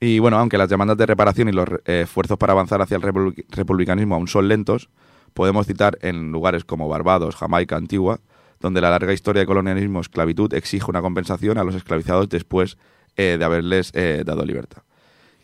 [0.00, 3.02] Y bueno, aunque las demandas de reparación y los eh, esfuerzos para avanzar hacia el
[3.02, 4.90] republi- republicanismo aún son lentos,
[5.32, 8.20] podemos citar en lugares como Barbados, Jamaica, Antigua,
[8.60, 12.76] donde la larga historia de colonialismo esclavitud exige una compensación a los esclavizados después
[13.16, 14.82] eh, de haberles eh, dado libertad.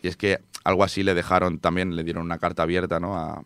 [0.01, 3.15] Y es que algo así le dejaron también, le dieron una carta abierta ¿no?
[3.17, 3.43] a,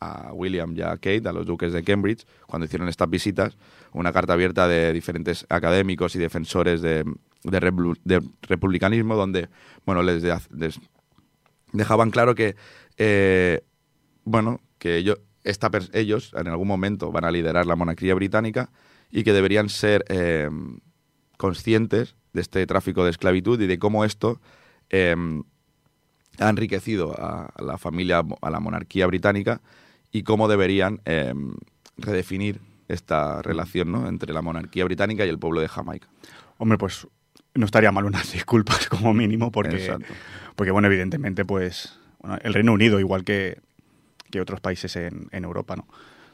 [0.00, 3.56] a William y a Kate, a los duques de Cambridge, cuando hicieron estas visitas,
[3.96, 7.04] una carta abierta de diferentes académicos y defensores de,
[8.42, 9.48] republicanismo, donde
[9.86, 10.78] bueno, les, de- les
[11.72, 12.56] dejaban claro que
[12.98, 13.62] eh,
[14.24, 18.70] bueno, que ellos, en algún momento van a liderar la monarquía británica
[19.10, 20.50] y que deberían ser eh,
[21.38, 24.40] conscientes de este tráfico de esclavitud y de cómo esto
[24.90, 25.14] eh,
[26.38, 29.62] ha enriquecido a, la familia, a la monarquía británica
[30.12, 31.00] y cómo deberían
[31.96, 34.08] redefinir esta relación ¿no?
[34.08, 36.08] entre la monarquía británica y el pueblo de Jamaica.
[36.58, 37.06] Hombre, pues
[37.54, 40.12] no estaría mal unas disculpas como mínimo, porque, Exacto.
[40.54, 43.60] porque bueno, evidentemente, pues bueno, el Reino Unido, igual que,
[44.30, 45.86] que otros países en, en Europa, ¿no?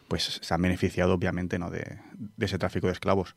[0.08, 1.70] Pues se han beneficiado, obviamente, ¿no?
[1.70, 3.34] de, de ese tráfico de esclavos.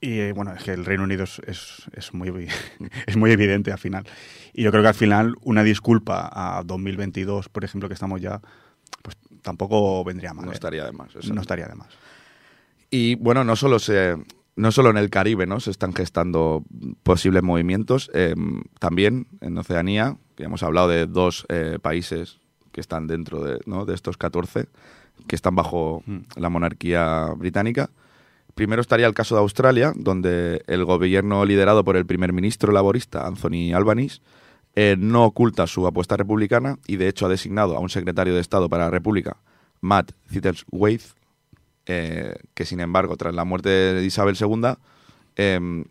[0.00, 2.48] Y eh, bueno, es que el Reino Unido es, es, es muy,
[3.06, 4.04] es muy evidente al final.
[4.52, 8.40] Y yo creo que al final una disculpa a 2022, por ejemplo, que estamos ya,
[9.02, 10.46] pues tampoco vendría mal.
[10.46, 10.54] No ¿eh?
[10.54, 11.08] estaría de más.
[11.08, 11.34] exacto.
[11.34, 11.88] No estaría de más.
[12.90, 14.16] Y bueno, no solo se,
[14.54, 15.60] no solo en el Caribe, ¿no?
[15.60, 16.64] Se están gestando
[17.02, 18.34] posibles movimientos, eh,
[18.78, 22.38] también en Oceanía, que hemos hablado de dos eh, países
[22.72, 23.86] que están dentro de, ¿no?
[23.86, 24.68] de estos 14,
[25.26, 26.18] que están bajo Mm.
[26.36, 27.90] la monarquía británica.
[28.54, 33.26] Primero estaría el caso de Australia, donde el gobierno liderado por el primer ministro laborista,
[33.26, 34.20] Anthony Albanese,
[34.74, 38.40] eh, no oculta su apuesta republicana y de hecho ha designado a un secretario de
[38.40, 39.38] Estado para la República,
[39.80, 41.04] Matt Thistlethwaite,
[41.86, 44.74] eh, que sin embargo, tras la muerte de Isabel II,
[45.36, 45.84] eh,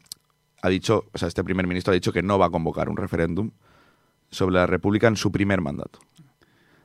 [0.62, 2.98] ha dicho, o sea, este primer ministro ha dicho que no va a convocar un
[2.98, 3.52] referéndum
[4.32, 6.00] sobre la República en su primer mandato.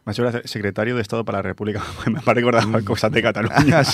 [0.04, 1.82] Me ha sido el secretario de Estado para la República.
[2.06, 3.82] Me ha recordado cosas de Cataluña.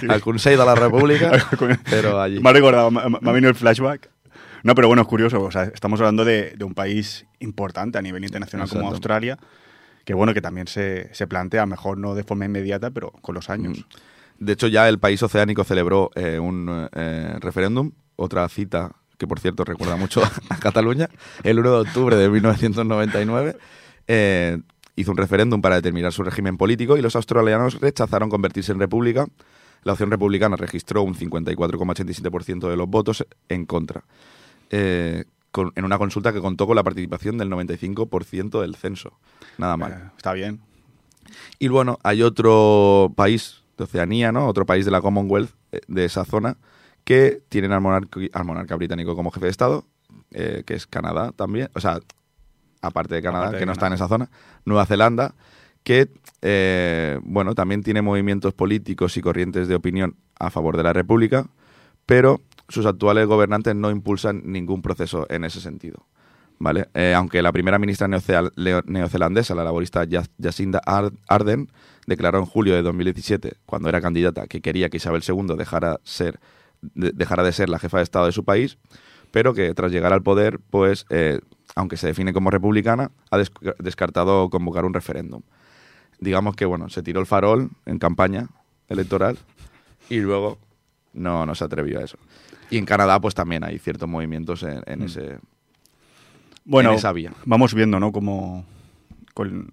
[0.00, 0.08] Sí.
[0.08, 1.30] Al Consell de la República,
[1.90, 2.40] pero allí.
[2.40, 4.10] Me ha recordado, me, me ha venido el flashback.
[4.64, 5.40] No, pero bueno, es curioso.
[5.40, 8.96] O sea, estamos hablando de, de un país importante a nivel internacional como Exacto.
[8.96, 9.38] Australia,
[10.04, 13.50] que bueno, que también se, se plantea, mejor no de forma inmediata, pero con los
[13.50, 13.78] años.
[13.78, 14.44] Mm.
[14.44, 19.38] De hecho, ya el país oceánico celebró eh, un eh, referéndum, otra cita que, por
[19.38, 21.08] cierto, recuerda mucho a Cataluña,
[21.44, 23.56] el 1 de octubre de 1999.
[24.08, 24.58] eh,
[24.96, 29.26] hizo un referéndum para determinar su régimen político y los australianos rechazaron convertirse en república.
[29.84, 34.04] La opción republicana registró un 54,87% de los votos en contra,
[34.70, 39.18] eh, con- en una consulta que contó con la participación del 95% del censo.
[39.58, 39.92] Nada mal.
[39.92, 40.60] Eh, está bien.
[41.58, 44.46] Y bueno, hay otro país de Oceanía, ¿no?
[44.48, 46.56] Otro país de la Commonwealth, eh, de esa zona,
[47.04, 49.84] que tienen al monarca, al monarca británico como jefe de Estado,
[50.32, 51.68] eh, que es Canadá también.
[51.74, 52.00] O sea,
[52.80, 54.28] aparte de Canadá, Aparte de que no está en esa zona.
[54.64, 55.34] Nueva Zelanda,
[55.84, 56.08] que,
[56.42, 61.46] eh, bueno, también tiene movimientos políticos y corrientes de opinión a favor de la República,
[62.06, 62.40] pero
[62.72, 66.06] sus actuales gobernantes no impulsan ningún proceso en ese sentido.
[66.58, 66.88] ¿Vale?
[66.94, 71.68] Eh, aunque la primera ministra neozelandesa, la laborista Jac- Jacinda Ar- Ardern,
[72.06, 76.38] declaró en julio de 2017, cuando era candidata, que quería que Isabel II dejara, ser,
[76.80, 78.78] de- dejara de ser la jefa de Estado de su país,
[79.32, 81.40] pero que tras llegar al poder, pues, eh,
[81.74, 85.42] aunque se define como republicana, ha des- descartado convocar un referéndum.
[86.20, 88.48] Digamos que, bueno, se tiró el farol en campaña
[88.88, 89.36] electoral
[90.08, 90.58] y luego
[91.12, 92.18] no se atrevió a eso.
[92.72, 95.38] Y en Canadá, pues también hay ciertos movimientos en, en ese,
[96.64, 97.32] Bueno, en esa vía.
[97.44, 98.12] vamos viendo, ¿no?
[98.12, 98.64] Como
[99.34, 99.72] con,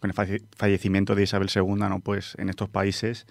[0.00, 2.00] con el falle- fallecimiento de Isabel II, ¿no?
[2.00, 3.26] Pues en estos países,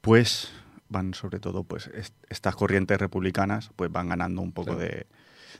[0.00, 0.50] pues
[0.88, 4.78] van sobre todo, pues est- estas corrientes republicanas, pues van ganando un poco Sí.
[4.80, 5.06] de,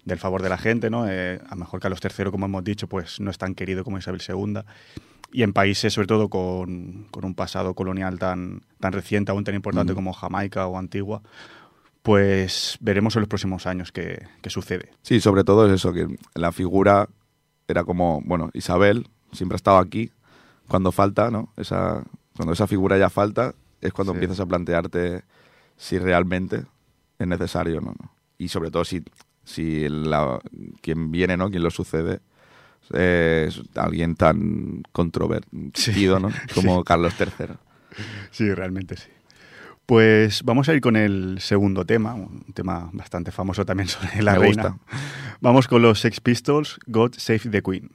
[0.05, 1.07] del favor de la gente, ¿no?
[1.09, 3.98] Eh, a lo mejor Carlos III, como hemos dicho, pues no es tan querido como
[3.98, 4.61] Isabel II.
[5.31, 9.55] Y en países, sobre todo con, con un pasado colonial tan, tan reciente, aún tan
[9.55, 9.98] importante Ujú.
[9.98, 11.20] como Jamaica o Antigua,
[12.09, 14.92] pues veremos en los próximos años qué, qué sucede.
[15.03, 17.07] Sí, sobre todo es eso, que la figura
[17.66, 20.11] era como, bueno, Isabel siempre ha estado aquí,
[20.68, 21.53] cuando falta, ¿no?
[21.59, 22.03] Esa,
[22.35, 24.16] cuando esa figura ya falta, es cuando Sí.
[24.16, 25.23] empiezas a plantearte
[25.77, 26.64] si realmente
[27.18, 27.94] es necesario, ¿no?
[28.38, 29.03] Y sobre todo si,
[29.44, 30.40] si la,
[30.81, 31.51] quien viene, ¿no?
[31.51, 32.21] Quien lo sucede
[32.90, 36.31] es alguien tan controvertido, ¿no?
[36.55, 37.57] Como Carlos III.
[38.31, 39.11] Sí, realmente sí.
[39.88, 44.35] Pues vamos a ir con el segundo tema, un tema bastante famoso también sobre la
[44.35, 44.62] Me reina.
[44.68, 44.79] gusta.
[45.40, 47.90] Vamos con los Sex Pistols, God Save the Queen.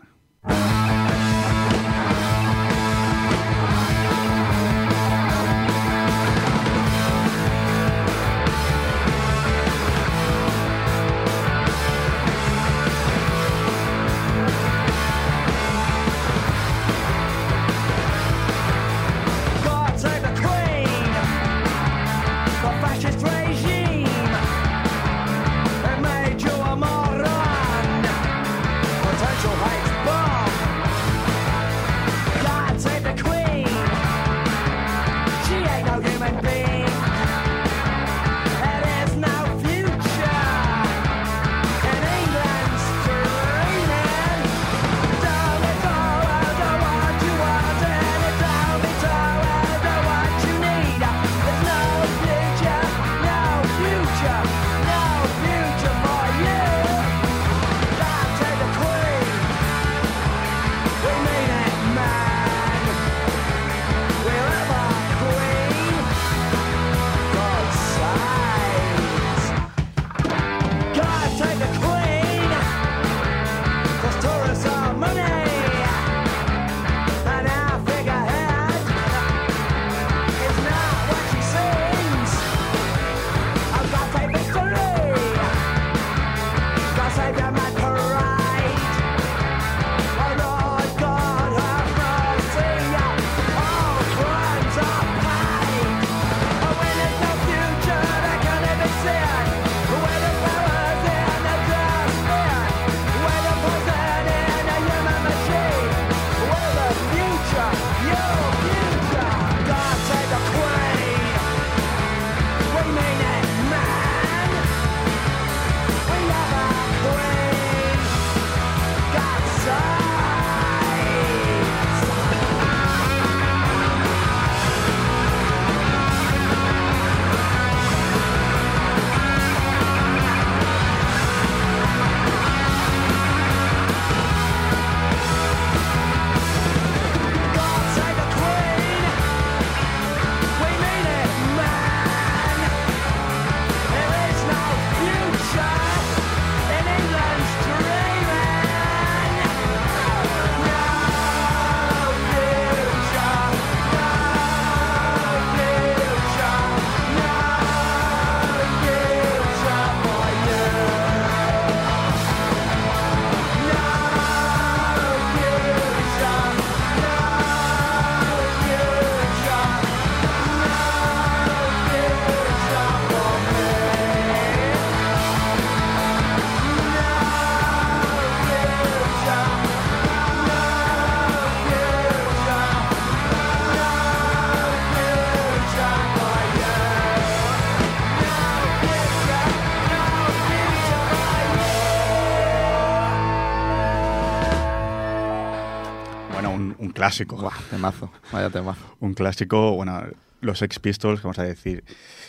[197.03, 197.35] Clásico.
[197.37, 198.95] Buah, temazo, vaya temazo.
[198.99, 200.01] Un clásico, bueno,
[200.41, 201.83] los Sex Pistols, vamos a decir,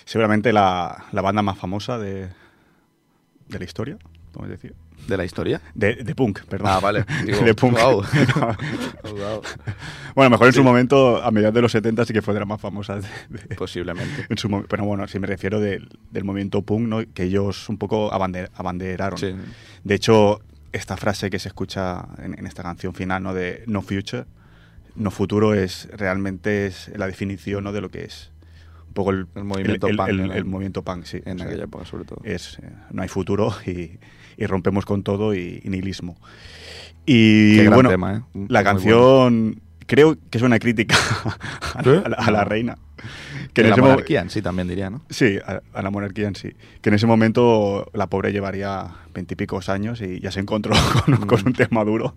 [0.05, 2.29] seguramente la, la banda más famosa de,
[3.49, 3.97] de la historia,
[4.33, 4.75] podemos decir.
[5.09, 5.61] ¿De la historia?
[5.75, 6.69] De, de punk, perdón.
[6.71, 7.05] Ah, vale.
[7.27, 7.73] Digo, de punk.
[7.79, 8.03] guau.
[9.03, 9.43] Guau.
[10.15, 12.49] bueno, mejor en su momento, a mediados de los 70 sí que fue de las
[12.49, 13.05] más famosas.
[13.29, 14.27] de- Posiblemente.
[14.29, 16.99] en su pero bueno, si me refiero del, del movimiento punk, ¿no?
[17.13, 19.19] que ellos un poco abande- abanderaron.
[19.19, 19.35] Sí.
[19.83, 20.41] De hecho,
[20.73, 23.35] esta frase que se escucha en, en esta canción final, ¿no?
[23.35, 24.25] De no future,
[24.97, 27.73] no futuro, es realmente es la definición ¿no?
[27.73, 28.31] de lo que es
[28.89, 31.21] un poco el, El movimiento el, punk, el- movimiento punk, sí.
[31.25, 32.21] En O sea, aquella época, sobre todo.
[32.25, 33.99] es eh, no hay futuro y,
[34.37, 36.17] y rompemos con todo y, y nihilismo.
[37.07, 38.21] Y Qué gran bueno, tema, ¿eh?
[38.49, 40.97] La muy canción creo que es una crítica
[41.75, 41.91] a, ¿Sí?
[41.91, 42.49] la, a la No.
[42.49, 42.79] reina.
[43.53, 45.03] Que en la ese monarquía en sí también diría, ¿no?
[45.11, 46.53] Sí, a, a la monarquía en sí.
[46.81, 51.27] Que en ese momento la pobre llevaría veintipicos años y ya se encontró con, Mm.
[51.27, 52.15] con un tema duro.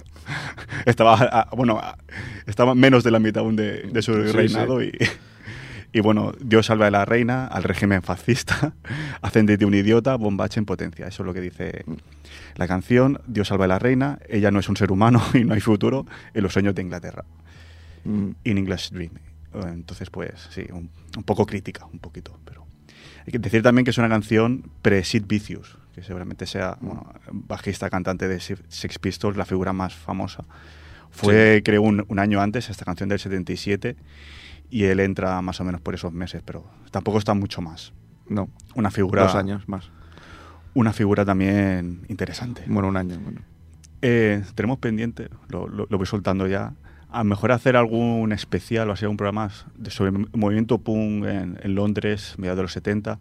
[0.85, 1.97] Estaba, a- bueno, a-
[2.45, 4.91] estaba menos de la mitad aún de, de su Sí, reinado y,
[5.93, 8.73] y bueno, Dios salva a la reina, al régimen fascista,
[9.21, 11.07] hacen de un idiota, bombache en potencia.
[11.07, 11.85] Eso es lo que dice
[12.55, 13.21] la canción.
[13.27, 16.05] Dios salva a la reina, ella no es un ser humano y no hay futuro
[16.33, 17.23] en los sueños de Inglaterra.
[18.05, 18.29] Mm.
[18.45, 19.11] In English Dream.
[19.53, 22.65] Entonces, pues sí, un, un poco crítica, un poquito, pero...
[23.25, 27.89] Hay que decir también que es una canción pre-Sid Vicious, que seguramente sea bueno, bajista,
[27.89, 30.45] cantante de Se- Sex Pistols, la figura más famosa.
[31.11, 33.95] Fue, creo, un, un año antes, esta canción del 77,
[34.69, 37.91] y él entra más o menos por esos meses, pero tampoco está mucho más.
[38.29, 39.89] No, Una figura, dos años más.
[40.73, 42.63] Una figura también interesante.
[42.67, 43.17] Bueno, un año.
[43.19, 43.41] Bueno.
[44.01, 46.73] Eh, tenemos pendiente, lo, lo- lo voy soltando ya,
[47.09, 49.49] a mejor hacer algún especial o así, algún programa
[49.89, 53.19] sobre el movimiento punk en, en Londres, mediados de los 70,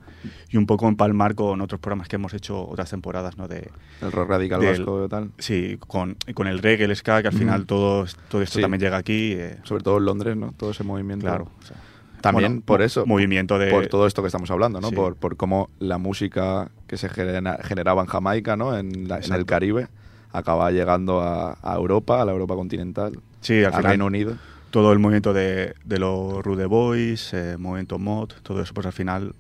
[0.51, 3.47] y un poco empalmar con otros programas que hemos hecho otras temporadas, ¿no?
[3.47, 3.71] De,
[4.03, 5.31] El rock radical Del- vasco y tal.
[5.39, 7.67] sí, con, con el reggae, el ska, que al final Ujú.
[7.67, 8.61] todo, todo esto Sí.
[8.63, 9.33] también llega aquí.
[9.37, 10.53] eh, Sobre todo en Londres, ¿no?
[10.57, 11.25] Todo ese movimiento.
[11.27, 11.49] claro.
[11.59, 11.77] o sea,
[12.21, 13.07] También bueno, por eso.
[13.07, 13.71] Movimiento de...
[13.71, 14.89] Por todo esto que estamos hablando, ¿no?
[14.89, 14.97] Sí.
[14.97, 18.77] Por, por cómo la música que se genera- generaba en Jamaica, ¿no?
[18.77, 19.47] En, la- en el.
[19.47, 19.87] Caribe,
[20.33, 24.37] acaba llegando a, a Europa, a la Europa continental, Sí, al al final Reino Unido.
[24.71, 28.93] todo el movimiento de, de los Rude Boys, eh, movimiento mod, todo eso, pues al
[28.93, 29.35] final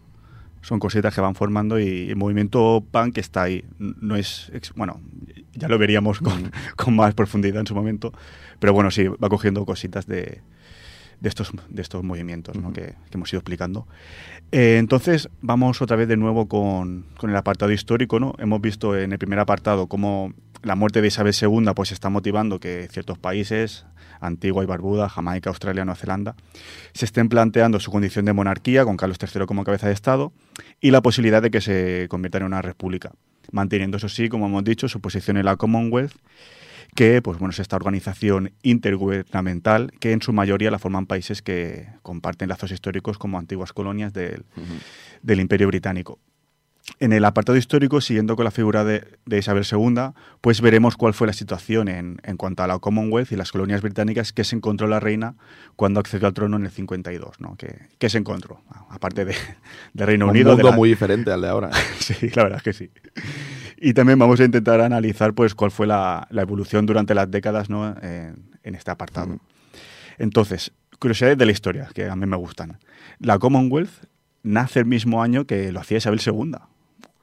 [0.62, 3.64] son cositas que van formando y el movimiento punk está ahí.
[3.78, 5.00] No es, bueno,
[5.54, 8.12] ya lo veríamos con, con más profundidad en su momento,
[8.60, 10.40] pero bueno, sí, va cogiendo cositas de,
[11.20, 12.72] de estos, de estos movimientos ¿no?
[12.72, 13.88] Que hemos ido explicando.
[14.52, 18.20] Eh, entonces, vamos otra vez de nuevo con, con el apartado histórico.
[18.20, 18.34] ¿no?
[18.38, 22.60] Hemos visto en el primer apartado cómo la muerte de Isabel II pues, está motivando
[22.60, 23.86] que ciertos países,
[24.20, 26.36] Antigua y Barbuda, Jamaica, Australia, Nueva Zelanda,
[26.92, 30.32] se estén planteando su condición de monarquía con Carlos III como cabeza de Estado
[30.80, 33.12] y la posibilidad de que se convierta en una república,
[33.52, 36.14] manteniendo, eso sí, como hemos dicho, su posición en la Commonwealth
[36.94, 41.88] que pues bueno es esta organización intergubernamental que en su mayoría la forman países que
[42.02, 44.44] comparten lazos históricos como antiguas colonias del,
[45.22, 46.18] del Imperio Británico.
[47.00, 51.14] En el apartado histórico, siguiendo con la figura de, de Isabel II, pues veremos cuál
[51.14, 54.54] fue la situación en, en cuanto a la Commonwealth y las colonias británicas que se
[54.56, 55.34] encontró la reina
[55.74, 57.40] cuando accedió al trono en el 52.
[57.40, 57.56] ¿no?
[57.56, 58.62] ¿Qué, qué se encontró?
[58.88, 59.34] Aparte de,
[59.94, 60.50] de Reino Un Unido.
[60.50, 61.70] de mundo la- muy diferente al de ahora.
[61.98, 62.90] Sí, la verdad es que sí.
[63.78, 67.68] Y también vamos a intentar analizar pues cuál fue la, la evolución durante las décadas
[67.68, 67.88] ¿no?
[68.00, 69.26] en, en este apartado.
[69.34, 69.38] Mm.
[70.18, 72.78] Entonces, curiosidades de la historia, que a mí me gustan.
[73.18, 73.90] La Commonwealth
[74.44, 76.52] nace el mismo año que lo hacía Isabel II,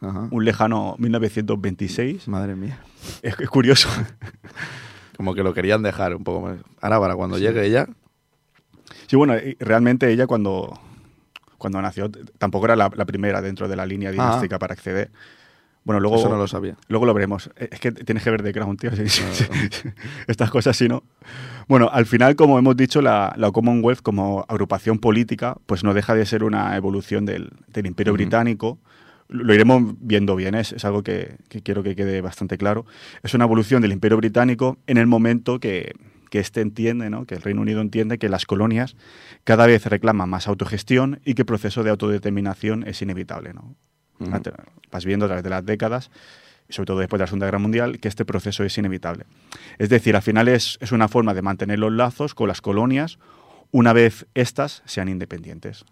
[0.04, 0.28] Ajá.
[0.30, 2.28] un lejano 1926.
[2.28, 2.80] Madre mía.
[3.22, 3.90] Es, es curioso.
[5.18, 6.58] Como que lo querían dejar un poco más.
[6.82, 7.88] Ahora, para cuando llegue ella,
[9.08, 10.80] Sí, bueno, y realmente ella cuando,
[11.58, 15.12] cuando nació tampoco era la, la primera dentro de la línea dinástica para acceder.
[15.84, 16.20] Bueno, luego, Ah.
[16.20, 16.78] eso no lo sabía.
[16.88, 17.50] Luego lo veremos.
[17.58, 18.96] Eh, Es que tienes que ver The Crown, tío.
[18.96, 19.46] Sí, sí, sí.
[20.28, 21.04] Estas cosas, sí, ¿no?
[21.68, 26.16] Bueno, al final, como hemos dicho, la, la Commonwealth como agrupación política, pues no deja
[26.16, 28.14] de ser una evolución del, del Imperio.
[28.14, 28.80] Británico.
[29.30, 32.86] Lo iremos viendo bien, es, es algo que, que quiero que quede bastante claro.
[33.24, 35.94] Es una evolución del Imperio Británico en el momento que,
[36.34, 37.26] que este entiende, ¿no?
[37.26, 38.96] que el Reino Unido entiende que las colonias
[39.44, 43.54] cada vez reclaman más autogestión y que el proceso de autodeterminación es inevitable.
[43.54, 43.76] ¿no?
[44.92, 46.10] Vas viendo a través de las décadas,
[46.70, 49.26] sobre todo después de la Segunda Guerra Mundial, que este proceso es inevitable.
[49.78, 53.20] Es decir, al final es, es una forma de mantener los lazos con las colonias
[53.72, 55.86] una vez éstas sean independientes.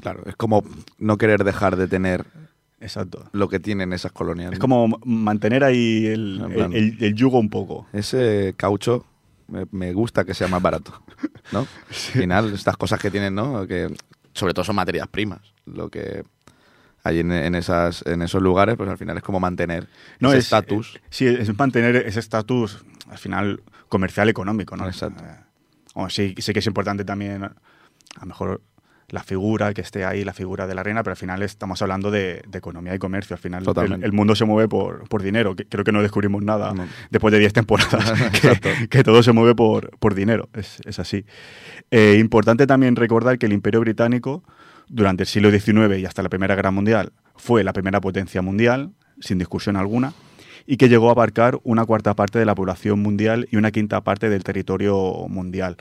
[0.00, 0.62] Claro, es como
[0.98, 2.24] no querer dejar de tener
[2.80, 3.28] Exacto.
[3.32, 4.52] lo que tienen esas colonias.
[4.52, 4.62] Es ¿no?
[4.62, 7.86] como mantener ahí el, En plan- el- el- el yugo un poco.
[7.92, 9.04] Ese caucho
[9.48, 11.02] me, me gusta que sea más barato,
[11.52, 11.60] ¿no?
[11.88, 13.66] Al final, estas cosas que tienen, ¿no?
[13.66, 13.88] Que
[14.32, 15.40] sobre todo son materias primas.
[15.66, 16.22] Lo que
[17.02, 19.88] hay en, en esas, en esos lugares, pues al final es como mantener
[20.20, 21.00] No, ese es- estatus.
[21.10, 24.86] Sí, es mantener ese estatus, al final, comercial económico, ¿no?
[24.86, 25.24] Exacto.
[25.24, 25.36] Eh,
[25.94, 27.52] Bueno, sí, sí que es importante también, a
[28.20, 28.60] lo mejor,
[29.10, 32.10] la figura que esté ahí, la figura de la reina, pero al final estamos hablando
[32.10, 33.34] de, de economía y comercio.
[33.34, 33.64] Al final
[34.02, 35.56] el, mundo se mueve por, por dinero.
[35.56, 36.86] que- Creo que no descubrimos nada No.
[37.10, 40.48] después de 10 temporadas, que, que todo se mueve por, por dinero.
[40.52, 41.24] Es, es así.
[41.90, 44.42] Eh, importante también recordar que el Imperio Británico,
[44.88, 48.90] durante el siglo XIX y hasta la Primera Guerra Mundial, fue la primera potencia mundial,
[49.20, 50.12] sin discusión alguna,
[50.66, 54.02] y que llegó a abarcar una cuarta parte de la población mundial y una quinta
[54.02, 55.76] parte del territorio mundial.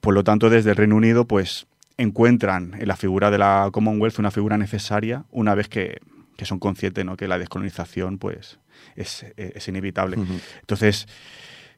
[0.00, 1.66] Por lo tanto, desde el Reino Unido, pues
[1.98, 6.00] encuentran en la figura de la Commonwealth una figura necesaria una vez que,
[6.36, 7.16] que son conscientes ¿no?
[7.16, 8.58] que la descolonización pues,
[8.96, 10.16] es, es inevitable.
[10.60, 11.06] Entonces,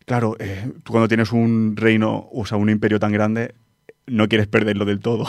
[0.05, 3.55] claro, eh, tú cuando tienes un reino, o sea, un imperio tan grande,
[4.07, 5.27] no quieres perderlo del todo.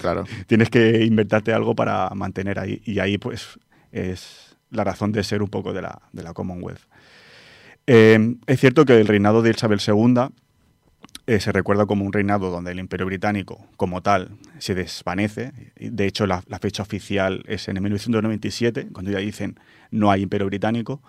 [0.00, 0.24] Claro.
[0.46, 2.82] tienes que invertirte algo para mantener ahí.
[2.84, 3.58] Y ahí, pues,
[3.92, 6.80] es la razón de ser un poco de la, de la Commonwealth.
[7.86, 10.28] Eh, es cierto que el reinado de Isabel II
[11.26, 15.52] eh, se recuerda como un reinado donde el imperio británico, como tal, se desvanece.
[15.78, 19.58] Y, De hecho, la, la fecha oficial es en el 1997, cuando ya dicen
[19.90, 21.02] no hay imperio británico,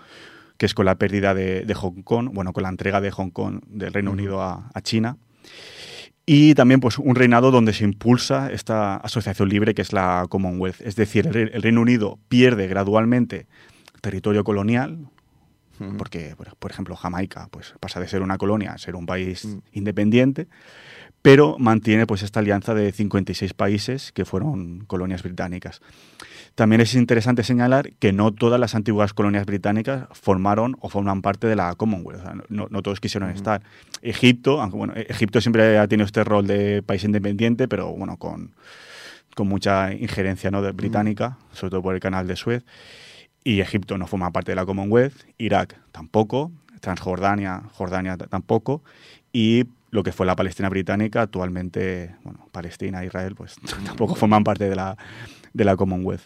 [0.57, 3.29] que es con la pérdida de, de Hong Kong, bueno, con la entrega de Hong
[3.29, 5.17] Kong del Reino Unido a, a China.
[6.25, 10.81] Y también pues un reinado donde se impulsa esta asociación libre que es la Commonwealth.
[10.81, 13.47] Es decir, el Reino Unido pierde gradualmente
[14.01, 15.09] territorio colonial,
[15.97, 19.57] Porque, por, ejemplo, Jamaica pues, pasa de ser una colonia a ser un país Mm.
[19.73, 20.47] independiente,
[21.21, 25.81] pero mantiene pues, esta alianza de 56 países que fueron colonias británicas.
[26.55, 31.45] También es interesante señalar que no todas las antiguas colonias británicas formaron o forman parte
[31.45, 32.21] de la Commonwealth.
[32.21, 33.61] O sea, no, no todos quisieron estar.
[34.01, 38.55] Egipto, aunque bueno, Egipto siempre ha tenido este rol de país independiente, pero bueno, con,
[39.35, 40.63] con mucha injerencia ¿no?
[40.63, 42.63] de británica, sobre todo por el canal de Suez.
[43.47, 48.83] Y Egipto no forma parte de la Commonwealth, Irak tampoco, Transjordania, Jordania tampoco,
[49.31, 53.55] y lo que fue la Palestina británica, actualmente, bueno, Palestina e Israel, pues
[53.85, 54.97] tampoco forman parte de la,
[55.53, 56.23] de la Commonwealth.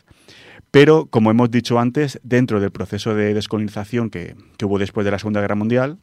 [0.71, 5.11] Pero, como hemos dicho antes, dentro del proceso de descolonización que, que hubo después de
[5.11, 5.99] la Segunda Guerra Mundial,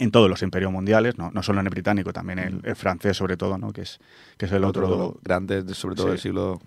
[0.00, 3.16] en todos los imperios mundiales, no, no solo en el británico, también el, el francés
[3.16, 3.72] sobre todo, ¿no?
[3.72, 4.00] que, es,
[4.36, 6.10] que es el otro, grande, sobre todo Sí.
[6.10, 6.60] del siglo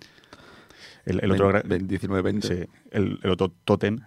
[1.06, 2.42] el, el otro, gra- 19-20.
[2.42, 4.00] sí, el, el otro tótem.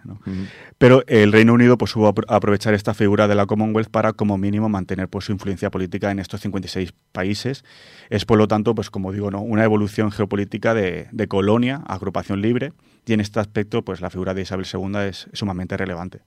[0.78, 4.68] Pero el Reino Unido pues, a aprovechar esta figura de la Commonwealth para, como mínimo,
[4.68, 7.64] mantener pues, su influencia política en estos 56 países.
[8.10, 9.40] Es, por lo tanto, pues, como digo, ¿no?
[9.40, 12.72] una evolución geopolítica de, de colonia a agrupación libre.
[13.06, 16.20] Y en este aspecto, pues, la figura de Isabel II es sumamente relevante.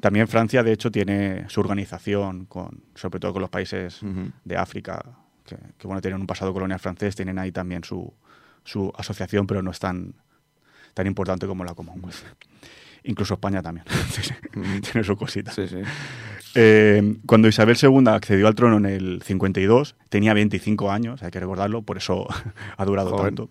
[0.00, 4.00] También Francia, de hecho, tiene su organización, con, sobre todo con los países
[4.44, 5.04] de África,
[5.44, 8.12] que, que, bueno, tienen un pasado colonial francés, tienen ahí también su,
[8.64, 10.14] su asociación, pero no es tan,
[10.94, 12.24] tan importante como la Commonwealth.
[13.04, 13.86] Incluso España también
[14.82, 15.52] tiene su cosita.
[15.52, 15.78] Sí, sí.
[16.54, 21.40] Eh, cuando Isabel II accedió al trono en el 52, tenía 25 años, hay que
[21.40, 22.26] recordarlo, por eso
[22.76, 23.48] ha durado tanto.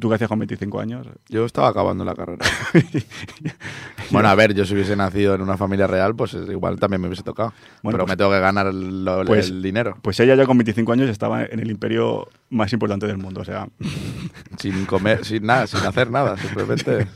[0.00, 1.06] ¿Tú qué hacías con 25 años?
[1.28, 2.44] Yo estaba acabando la carrera.
[4.10, 7.00] bueno, a ver, yo si hubiese nacido en una familia real, pues es- igual también
[7.00, 7.52] me hubiese tocado.
[7.82, 9.96] Bueno, Pero pues- me tengo que ganar lo- pues- el dinero.
[10.02, 13.44] Pues ella ya con 25 años estaba en el imperio más importante del mundo, o
[13.44, 13.68] sea,
[14.58, 16.36] Sin comer, sin nada, sin hacer nada.
[16.38, 17.06] Simplemente.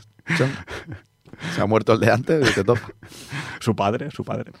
[1.55, 2.89] Se ha muerto el de antes y te toca.
[3.59, 4.51] su padre, su padre.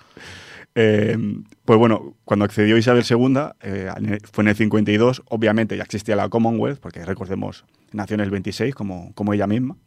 [0.75, 1.17] Eh,
[1.65, 3.91] pues bueno, cuando accedió Isabel II, eh,
[4.31, 8.75] fue en el 52, obviamente ya existía la Commonwealth, porque recordemos, nació en el 26,
[8.75, 9.77] como, como ella misma.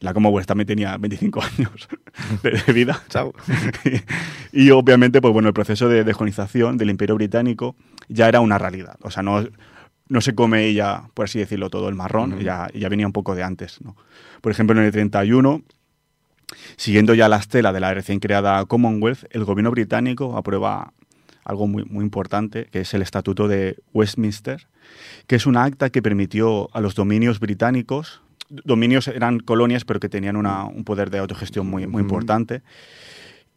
[0.00, 1.88] La Commonwealth también tenía 25 años
[2.42, 3.02] de, vida.
[3.08, 3.34] Chao.
[4.52, 7.76] y obviamente, pues bueno, el proceso de descolonización del Imperio Británico
[8.08, 8.96] ya era una realidad.
[9.02, 9.44] O sea, no,
[10.08, 13.34] no se come ella, por así decirlo, todo el marrón, ya, ya venía un poco
[13.34, 13.80] de antes.
[13.82, 13.96] ¿no?
[14.40, 15.62] Por ejemplo, en el 31,
[16.76, 20.92] siguiendo ya la estela de la recién creada Commonwealth, el gobierno británico aprueba
[21.44, 24.66] algo muy, muy importante, que es el Estatuto de Westminster,
[25.26, 28.20] que es una acta que permitió a los dominios británicos,
[28.50, 32.62] dominios eran colonias, pero que tenían una- un poder de autogestión muy, muy importante,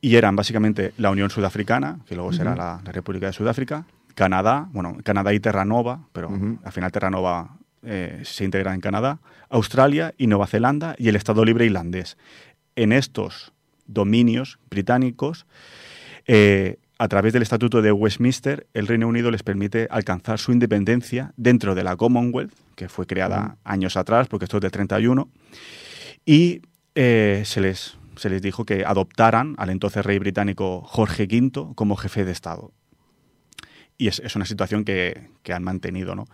[0.02, 3.86] y eran básicamente la Unión Sudafricana, que luego será la, la República de Sudáfrica,
[4.16, 6.30] Canadá, bueno, Canadá y Terranova, pero
[6.64, 9.20] al final Terranova eh, se integra en Canadá,
[9.50, 12.18] Australia y Nueva Zelanda y el Estado Libre Irlandés.
[12.76, 13.53] En estos
[13.88, 15.45] dominios británicos,
[16.28, 21.34] eh, a través del Estatuto de Westminster, el Reino Unido les permite alcanzar su independencia
[21.36, 25.28] dentro de la Commonwealth, que fue creada años atrás, porque esto es del 31,
[26.26, 26.61] y
[26.93, 31.95] eh, se, les, se les dijo que adoptaran al entonces rey británico Jorge V como
[31.95, 32.72] jefe de Estado.
[33.97, 36.28] Y es, es una situación que, que han mantenido, ¿no?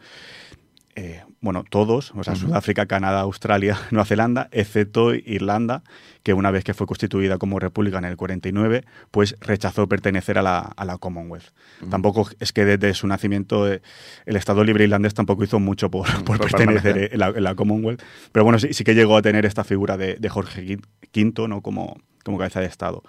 [0.99, 5.83] Eh, bueno, todos, o sea, Sudáfrica, Canadá, Australia, Nueva Zelanda, excepto Irlanda,
[6.23, 10.41] que una vez que fue constituida como república en el 49, pues rechazó pertenecer a
[10.41, 11.53] la, a la Commonwealth.
[11.91, 13.83] Tampoco es que desde su nacimiento eh,
[14.25, 17.13] el Estado libre irlandés tampoco hizo mucho por, por por pertenecer permanecer.
[17.13, 19.97] en la, en la Commonwealth, pero bueno, sí, sí que llegó a tener esta figura
[19.97, 20.79] de, de Jorge
[21.15, 21.61] V, ¿no?
[21.61, 23.03] Como, como cabeza de Estado.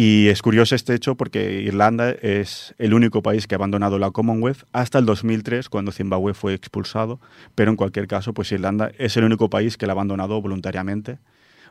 [0.00, 4.12] Y es curioso este hecho porque Irlanda es el único país que ha abandonado la
[4.12, 7.20] Commonwealth hasta el 2003, cuando Zimbabue fue expulsado.
[7.56, 11.18] Pero en cualquier caso, pues Irlanda es el único país que la ha abandonado voluntariamente,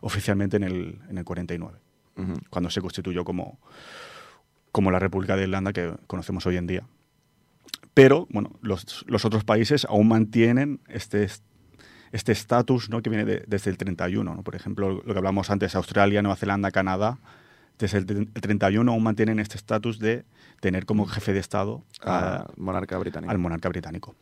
[0.01, 1.77] oficialmente en el, en el 49,
[2.17, 2.33] Ujú.
[2.49, 3.59] cuando se constituyó como,
[4.73, 6.83] como la República de Irlanda que conocemos hoy en día.
[7.93, 11.29] Pero, bueno, los, los otros países aún mantienen este
[12.11, 13.01] este estatus ¿no?
[13.01, 14.35] que viene de- desde el 31.
[14.35, 14.43] ¿no?
[14.43, 17.19] Por ejemplo, lo que hablamos antes, Australia, Nueva Zelanda, Canadá,
[17.79, 20.25] desde el, tre- el 31 aún mantienen este estatus de
[20.59, 23.31] tener como jefe de Estado a- A monarca británico.
[23.31, 24.15] al monarca británico.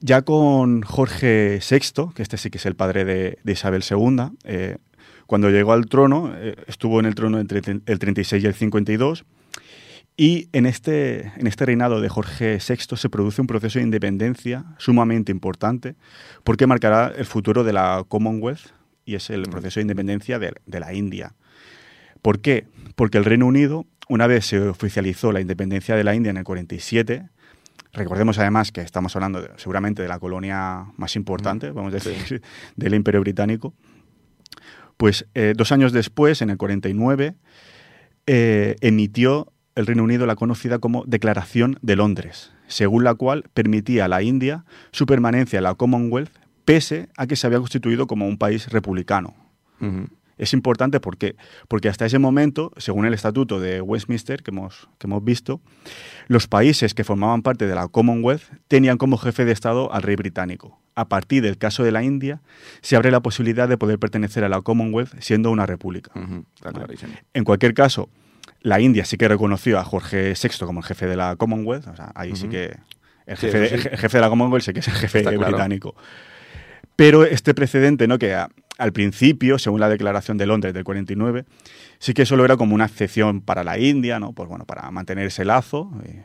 [0.00, 4.30] Ya con Jorge VI, que este sí que es el padre de, de Isabel II,
[4.44, 4.76] eh,
[5.26, 9.24] cuando llegó al trono, eh, estuvo en el trono entre el 36 y el 52,
[10.18, 14.64] y en este, en este reinado de Jorge VI se produce un proceso de independencia
[14.78, 15.94] sumamente importante,
[16.44, 18.70] porque marcará el futuro de la Commonwealth,
[19.04, 21.34] y es el proceso de independencia de, de la India.
[22.22, 22.66] ¿Por qué?
[22.94, 26.44] Porque el Reino Unido, una vez se oficializó la independencia de la India en el
[26.44, 27.28] 47,
[27.92, 32.42] recordemos además que estamos hablando de- seguramente de la colonia más importante, vamos a decir,
[32.76, 33.74] del Imperio Británico,
[34.96, 37.34] pues eh, dos años después, en el 49,
[38.26, 44.06] eh, emitió el Reino Unido la conocida como Declaración de Londres, según la cual permitía
[44.06, 46.30] a la India su permanencia en la Commonwealth
[46.64, 49.34] pese a que se había constituido como un país republicano.
[50.38, 51.36] Es importante porque,
[51.68, 55.60] porque hasta ese momento, según el estatuto de Westminster que hemos, que hemos visto,
[56.28, 60.16] los países que formaban parte de la Commonwealth tenían como jefe de Estado al rey
[60.16, 60.78] británico.
[60.94, 62.40] A partir del caso de la India,
[62.82, 66.10] se abre la posibilidad de poder pertenecer a la Commonwealth siendo una república.
[66.14, 66.44] Ujú.
[66.56, 67.14] Está clarísimo.
[67.34, 68.08] En cualquier caso,
[68.60, 71.86] la India sí que reconoció a Jorge VI como el jefe de la Commonwealth.
[71.88, 72.76] O sea, ahí sí que
[73.26, 73.88] el Sí, jefe, de, eso sí.
[73.92, 75.46] el jefe de la Commonwealth sí que es el jefe Está claro.
[75.52, 75.94] británico.
[76.96, 78.18] Pero este precedente, ¿no?
[78.18, 78.48] que a-
[78.78, 81.44] al principio, según la Declaración de Londres del 49,
[81.98, 84.32] sí que solo era como una excepción para la India, ¿no?
[84.32, 85.90] pues bueno, para mantener ese lazo.
[86.04, 86.24] eh,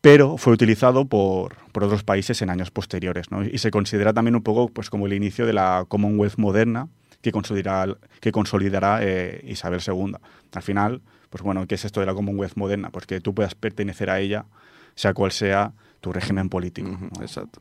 [0.00, 3.30] pero fue utilizado por, por otros países en años posteriores.
[3.30, 3.44] ¿no?
[3.44, 6.88] Y se considera también un poco pues, como el inicio de la Commonwealth moderna
[7.20, 10.14] que consolidará, que consolidará eh, Isabel II.
[10.52, 12.90] Al final, pues bueno, ¿qué es esto de la Commonwealth moderna?
[12.90, 14.46] Pues que tú puedas pertenecer a ella,
[14.94, 16.96] sea cual sea tu régimen político.
[17.20, 17.60] Exacto.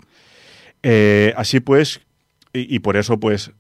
[0.84, 2.02] Eh, así pues,
[2.54, 3.52] y, y por eso, pues,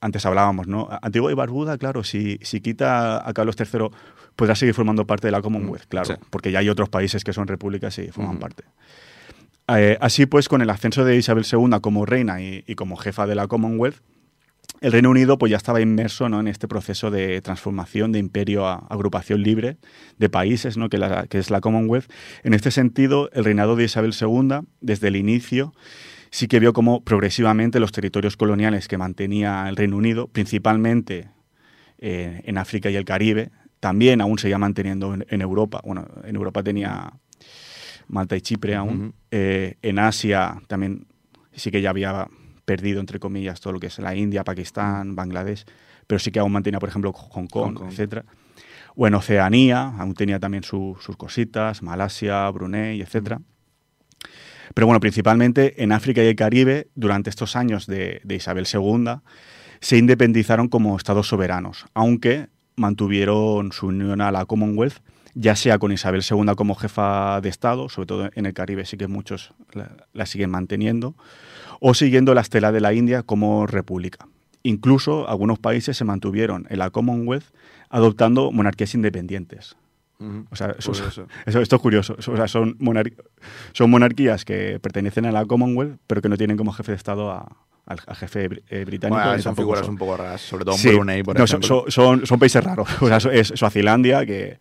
[0.00, 0.88] antes hablábamos, ¿no?
[1.02, 3.88] Antigua y Barbuda, claro, si, si quita a Carlos III,
[4.36, 6.12] podrá seguir formando parte de la Commonwealth, claro, sí.
[6.30, 8.64] porque ya hay otros países que son repúblicas y forman parte.
[9.68, 13.26] Eh, así pues, con el ascenso de Isabel II como reina y, y como jefa
[13.26, 13.96] de la Commonwealth,
[14.82, 16.38] el Reino Unido pues ya estaba inmerso ¿no?
[16.38, 19.78] en este proceso de transformación de imperio a agrupación libre
[20.18, 20.88] de países, ¿no?
[20.90, 22.10] que, la- que es la Commonwealth.
[22.44, 25.72] En este sentido, el reinado de Isabel II, desde el inicio,
[26.30, 31.28] sí que vio como progresivamente los territorios coloniales que mantenía el Reino Unido, principalmente
[31.98, 33.50] eh, en África y el Caribe,
[33.80, 35.80] también aún seguía manteniendo en, en Europa.
[35.84, 37.12] Bueno, en Europa tenía
[38.08, 39.14] Malta y Chipre aún.
[39.30, 41.06] Eh, en Asia también
[41.52, 42.28] sí que ya había
[42.64, 45.64] perdido, entre comillas, todo lo que es la India, Pakistán, Bangladesh,
[46.06, 47.88] pero sí que aún mantenía, por ejemplo, Hong Kong, Hong Kong.
[47.90, 48.24] etcétera.
[48.96, 53.40] O en Oceanía, aún tenía también su- sus cositas, Malasia, Brunei, etcétera.
[54.74, 59.20] Pero bueno, principalmente en África y el Caribe, durante estos años de, Isabel II,
[59.80, 64.98] se independizaron como estados soberanos, aunque mantuvieron su unión a la Commonwealth,
[65.34, 68.96] ya sea con Isabel II como jefa de Estado, sobre todo en el Caribe sí
[68.96, 69.52] que muchos
[70.12, 71.14] la siguen manteniendo,
[71.80, 74.26] o siguiendo la estela de la India como república.
[74.62, 77.44] Incluso algunos países se mantuvieron en la Commonwealth
[77.88, 79.76] adoptando monarquías independientes.
[80.50, 81.28] O sea, eso- Curioso.
[81.46, 82.16] eso- esto es curioso.
[82.18, 83.12] O sea, son, monar-
[83.72, 87.30] son monarquías que pertenecen a la Commonwealth, pero que no tienen como jefe de Estado
[87.30, 87.56] a-
[87.86, 89.20] al, al jefe eh, británico.
[89.22, 90.88] Bueno, son figuras son- un poco raras, sobre todo en Sí.
[90.90, 91.68] Brunei, por No, ejemplo.
[91.68, 92.88] son- son- son países raros.
[93.02, 94.58] O sea, es Suazilandia, que,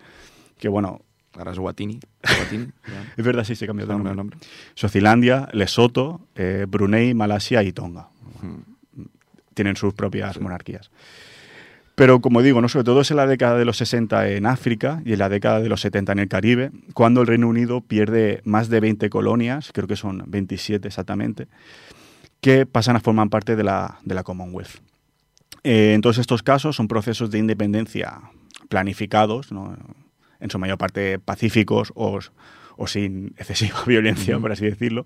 [0.59, 1.01] que bueno,
[1.37, 1.57] Ahora es
[2.87, 3.13] ya.
[3.17, 4.11] es verdad, sí, se cambió de nombre.
[4.11, 4.37] el nombre.
[4.73, 8.07] Suazilandia, Lesoto, eh, Brunei, Malasia y Tonga.
[9.53, 10.91] Tienen sus propias monarquías.
[11.95, 15.01] Pero como digo, no sobre todo es en la década de los 60 en África
[15.05, 18.41] y en la década de los 70 en el Caribe, cuando el Reino Unido pierde
[18.43, 21.47] más de 20 colonias, creo que son 27 exactamente,
[22.41, 24.81] que pasan a formar parte de la, de la Commonwealth.
[25.63, 28.19] Eh, en todos estos casos son procesos de independencia
[28.67, 29.75] planificados, ¿no?
[30.39, 32.19] en su mayor parte pacíficos o,
[32.77, 35.05] o sin excesiva violencia, por así decirlo.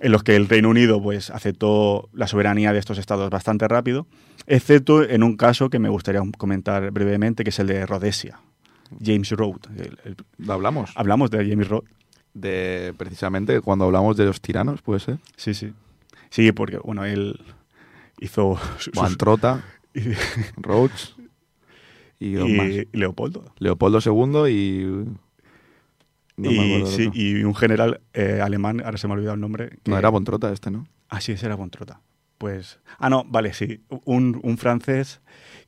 [0.00, 4.06] En los que el Reino Unido pues, aceptó la soberanía de estos estados bastante rápido,
[4.46, 8.40] excepto en un caso que me gustaría comentar brevemente, que es el de Rhodesia.
[9.02, 9.56] James Road.
[9.76, 10.90] el- el- ¿Lo hablamos?
[10.94, 11.84] hablamos de James Road.
[12.34, 15.18] De, precisamente cuando hablamos de los tiranos, puede ser.
[15.36, 15.72] Sí, sí.
[16.30, 17.40] Sí, porque, bueno, él
[18.20, 18.58] hizo...
[18.78, 19.64] su- sus- Mantrota,
[22.20, 23.44] y, y Leopoldo.
[23.58, 25.04] Leopoldo II y...
[26.36, 29.78] No y, sí, un general eh, alemán, ahora se me ha olvidado el nombre.
[29.84, 30.86] No, era Bontrota este, ¿no?
[31.08, 32.00] Ah, sí, ese era Bontrota.
[32.38, 32.80] Pues.
[32.98, 33.84] Ah, no, vale, sí.
[34.04, 35.20] Un, un francés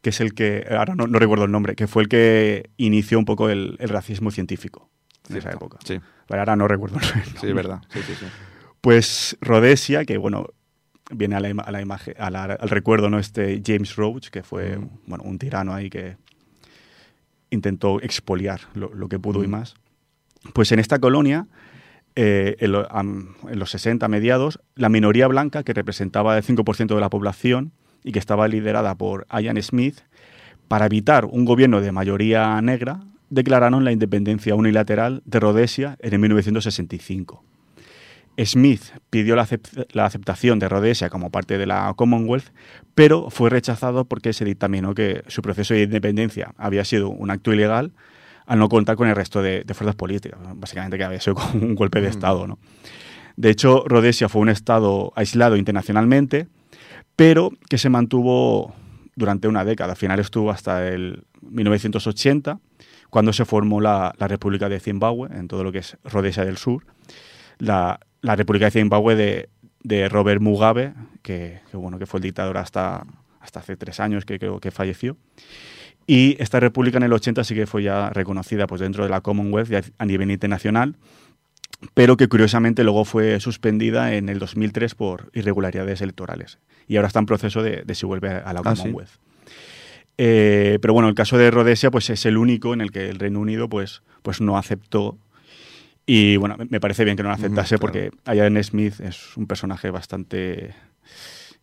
[0.03, 0.67] que es el que.
[0.71, 3.89] Ahora no, no recuerdo el nombre, que fue el que inició un poco el, el
[3.89, 4.91] racismo científico
[5.31, 5.79] en esa época.
[5.85, 7.25] Sí, Vale, ahora no recuerdo el nombre.
[7.41, 7.81] sí, es verdad.
[7.93, 8.27] Sí, sí, sí.
[8.81, 10.47] Pues Rhodesia, que bueno,
[11.13, 13.21] viene a la, a la imagen, a la- al recuerdo, ¿no?
[13.21, 14.89] Este James Rhodes, que fue Mm.
[15.07, 16.17] bueno, un tirano ahí que
[17.51, 19.51] intentó expoliar lo, lo que pudo y Mm.
[19.51, 19.75] más.
[20.53, 21.47] Pues en esta colonia,
[22.15, 27.73] eh, en, los 60 mediados, la minoría blanca, que representaba el 5% de la población
[28.05, 30.01] y que estaba liderada por Ian Smith,
[30.69, 36.19] para evitar un gobierno de mayoría negra, declararon la independencia unilateral de Rhodesia en el
[36.21, 37.45] 1965.
[38.45, 42.53] Smith pidió la aceptación de Rhodesia como parte de la Commonwealth,
[42.95, 47.53] pero fue rechazado porque se dictaminó que su proceso de independencia había sido un acto
[47.53, 47.93] ilegal
[48.47, 50.39] al no contar con el resto de, de fuerzas políticas.
[50.55, 52.47] Básicamente que había sido como un golpe de Estado.
[52.47, 52.59] ¿no?
[53.37, 56.49] De hecho, Rhodesia fue un Estado aislado internacionalmente,
[57.17, 58.75] pero que se mantuvo
[59.15, 59.93] durante una década.
[59.93, 62.59] Al final estuvo hasta el 1980,
[63.11, 66.57] cuando se formó la, la República de Zimbabue, en todo lo que es Rhodesia del
[66.57, 66.85] Sur.
[67.59, 69.49] La, la República de Zimbabue de,
[69.83, 73.07] de Robert Mugabe, que, que, bueno, que fue el dictador hasta,
[73.41, 75.17] hasta hace tres años, que creo que falleció.
[76.07, 79.21] Y esta república en el 80 sí que fue ya reconocida pues, dentro de la
[79.23, 80.95] Commonwealth a nivel internacional,
[81.95, 86.59] pero que curiosamente luego fue suspendida en el 2003 por irregularidades electorales.
[86.87, 88.83] Y ahora está en proceso de, de si vuelve a la Ah, ¿sí?
[88.83, 89.11] Commonwealth.
[90.19, 93.19] Eh, pero bueno, el caso de Rhodesia pues, es el único en el que el
[93.19, 95.19] Reino Unido pues, pues no aceptó.
[96.07, 97.81] Y bueno, me- parece bien que no lo aceptase claro.
[97.81, 100.73] porque Ian Smith es un personaje bastante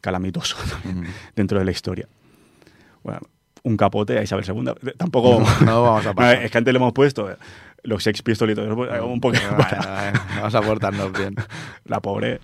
[0.01, 2.07] calamitoso también dentro de la historia.
[3.03, 3.21] Bueno,
[3.63, 4.91] un capote a Isabel II.
[4.97, 5.43] Tampoco.
[5.65, 6.43] No vamos a pasar.
[6.43, 7.29] es que antes le hemos puesto
[7.83, 9.35] los Sex Pistols y todo eso, pues, un poco.
[10.37, 11.35] Vamos a portarnos bien.
[11.85, 12.39] La pobre.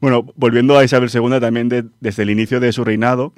[0.00, 3.32] Bueno, volviendo a Isabel II, también de- desde el inicio de su reinado,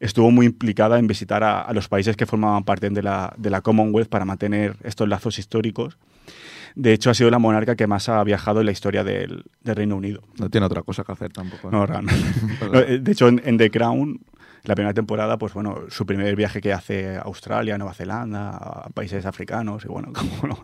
[0.00, 3.50] estuvo muy implicada en visitar a, a los países que formaban parte de la, de
[3.50, 5.98] la Commonwealth para mantener estos lazos históricos.
[6.74, 9.76] De hecho, ha sido la monarca que más ha viajado en la historia del, del
[9.76, 10.22] Reino Unido.
[10.40, 11.68] No tiene otra cosa que hacer tampoco.
[11.68, 11.70] ¿eh?
[11.72, 12.24] No, realmente.
[12.72, 14.20] No, eh, de hecho, en, en The Crown,
[14.64, 18.88] la primera temporada, pues bueno, su primer viaje que hace a Australia, Nueva Zelanda, a
[18.90, 20.60] países africanos, y bueno, como no.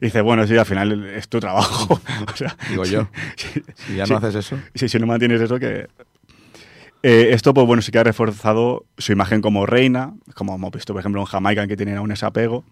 [0.00, 2.00] dice, bueno, sí, al final es tu trabajo.
[2.32, 3.08] O sea, Digo yo.
[3.36, 4.58] Si ya no haces eso.
[4.74, 5.88] Sí, si no mantienes eso, que...
[7.02, 10.92] Eh, esto, pues bueno, sí que ha reforzado su imagen como reina, como hemos visto,
[10.92, 12.62] por ejemplo, en Jamaica, que tiene aún ese apego.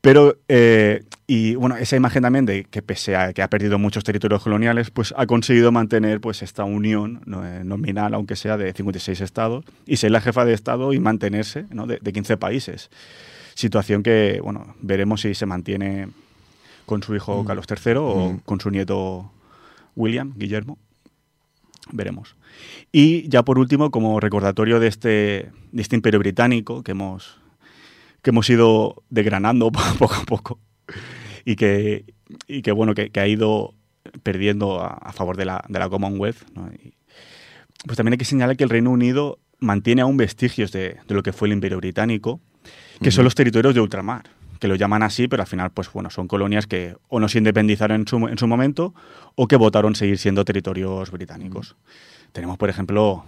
[0.00, 4.04] Pero, eh, y bueno, esa imagen también de que pese a que ha perdido muchos
[4.04, 9.20] territorios coloniales, pues ha conseguido mantener pues esta unión eh, nominal, aunque sea de 56
[9.20, 11.86] estados, y ser la jefa de Estado y mantenerse ¿no?
[11.86, 12.90] de, de 15 países.
[13.54, 16.08] Situación que, bueno, veremos si se mantiene
[16.84, 17.46] con su hijo Mm.
[17.46, 18.38] Carlos III o Mm.
[18.44, 19.32] con su nieto
[19.96, 20.78] William, Guillermo.
[21.90, 22.36] Veremos.
[22.92, 27.38] Y ya por último, como recordatorio de este, de este imperio británico que hemos,
[28.22, 30.58] que hemos ido desgranando poco a poco
[31.46, 32.04] y que,
[32.48, 33.72] y que bueno, que, que ha ido
[34.22, 36.42] perdiendo a, a favor de la, de la Commonwealth.
[36.54, 36.68] ¿no?
[36.72, 36.92] Y,
[37.86, 41.22] pues también hay que señalar que el Reino Unido mantiene aún vestigios de, de lo
[41.22, 42.40] que fue el imperio británico,
[43.00, 44.24] que son los territorios de ultramar,
[44.58, 47.38] que lo llaman así, pero al final, pues bueno, son colonias que o no se
[47.38, 48.92] independizaron en su, en su momento
[49.36, 51.76] o que votaron seguir siendo territorios británicos.
[52.32, 53.24] Tenemos, por ejemplo,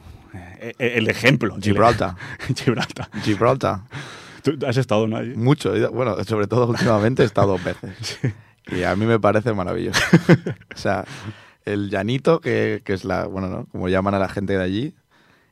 [0.59, 1.57] eh, el ejemplo.
[1.63, 2.17] Gibraltar.
[2.57, 3.09] Gibraltar.
[3.23, 3.81] Gibraltar.
[4.57, 5.17] Tú has estado, ¿no?
[5.17, 5.35] Allí?
[5.35, 5.73] Mucho.
[5.93, 8.19] Bueno, sobre todo últimamente he estado dos veces.
[8.71, 10.01] Y a mí me parece maravilloso.
[10.75, 11.05] O sea,
[11.65, 13.67] el llanito, que, que es la, bueno, ¿no?
[13.67, 14.95] Como llaman a la gente de allí,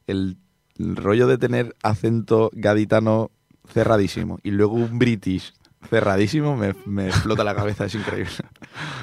[0.07, 0.36] el,
[0.78, 3.30] el rollo de tener acento gaditano
[3.72, 5.53] cerradísimo y luego un british
[5.90, 8.30] cerradísimo me, me explota la cabeza, es increíble.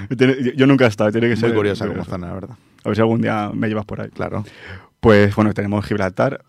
[0.55, 1.49] Yo- nunca he estado, tiene que ser.
[1.49, 2.57] Muy curiosa como zona, la verdad.
[2.83, 4.09] A ver si algún día me llevas por ahí.
[4.09, 4.43] Claro.
[4.99, 6.43] Pues bueno, tenemos Gibraltar,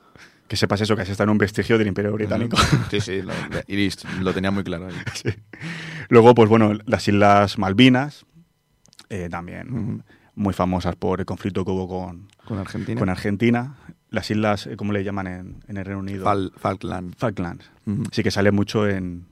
[0.49, 2.57] que sepas eso, que has estado en un vestigio del Imperio Británico.
[2.91, 3.33] Sí, sí, lo,
[3.67, 4.87] Iris lo tenía muy claro.
[4.89, 4.95] ahí.
[5.15, 5.31] Sí.
[6.09, 8.27] Luego, pues bueno, las Islas Malvinas,
[9.09, 10.03] eh, también
[10.35, 12.99] muy famosas por el conflicto que hubo con, Con Argentina.
[12.99, 13.77] con Argentina.
[14.11, 16.25] Las islas, eh, ¿cómo le llaman en, en el Reino Unido?
[16.25, 17.15] Fal- Falkland.
[17.17, 17.71] Falklands.
[18.13, 19.27] Sí que sale mucho en,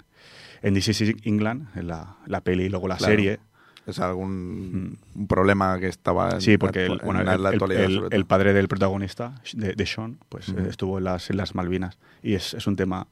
[0.63, 3.13] en This is England, en la, la peli y luego la Claro.
[3.13, 3.41] serie.
[3.87, 6.41] ¿Es algún un problema que estaba en.
[6.41, 7.85] Sí, porque la, el, bueno, en la el- el- actualidad?
[7.85, 11.55] el- el padre del protagonista, de, de Sean, pues eh, estuvo en las, en las
[11.55, 11.99] Malvinas.
[12.23, 13.09] Y es, es un tema.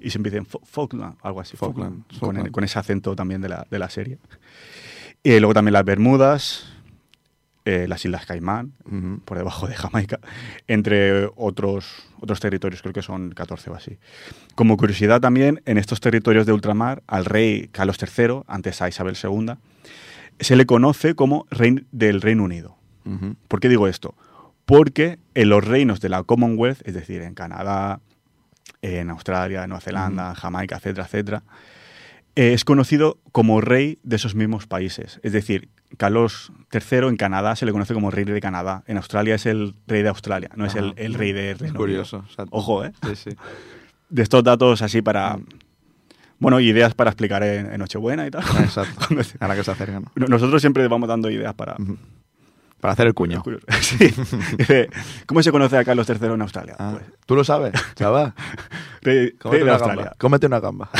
[0.00, 1.56] Y siempre dicen Fo- Falkland, algo así.
[1.56, 2.50] Falkland, Falkland, con, Falkland.
[2.52, 4.18] con ese acento también de la, de la serie.
[5.22, 6.72] Y luego también las Bermudas,
[7.66, 8.72] eh, las Islas Caimán,
[9.26, 10.18] por debajo de Jamaica,
[10.66, 11.86] entre otros,
[12.20, 13.98] otros territorios, creo que son 14 o así.
[14.54, 19.16] Como curiosidad también, en estos territorios de ultramar, al rey Carlos III, antes a Isabel
[19.22, 19.52] II,
[20.40, 22.76] se le conoce como rey del Reino Unido.
[23.48, 24.14] ¿Por qué digo esto?
[24.64, 28.00] Porque en los reinos de la Commonwealth, es decir, en Canadá,
[28.82, 31.42] en Australia, en Nueva Zelanda, Jamaica, etcétera, etcétera,
[32.36, 35.18] eh, es conocido como rey de esos mismos países.
[35.22, 38.84] Es decir, Carlos III en Canadá se le conoce como rey de Canadá.
[38.86, 42.18] En Australia es el rey de Australia, no es el, rey de Reino Curioso.
[42.18, 42.32] Unido.
[42.32, 42.92] o sea, Ojo, ¿eh?
[43.08, 43.30] Sí, sí.
[44.08, 45.38] De estos datos así para...
[46.40, 48.42] Bueno, ideas para explicar en, en Nochebuena y tal.
[48.60, 49.06] Exacto.
[49.40, 50.02] Ahora que se acercan.
[50.04, 50.10] ¿no?
[50.16, 51.76] No- Nosotros siempre vamos dando ideas para...
[52.80, 53.42] Para hacer el cuño.
[53.80, 54.12] Sí.
[55.26, 56.76] ¿Cómo se conoce a Carlos III en Australia?
[56.78, 58.32] Ah, Pues, ¿Tú lo sabes, chaval?
[59.02, 60.04] rey- rey Cómete de una Australia.
[60.04, 60.16] gamba.
[60.18, 60.90] Cómete una gamba.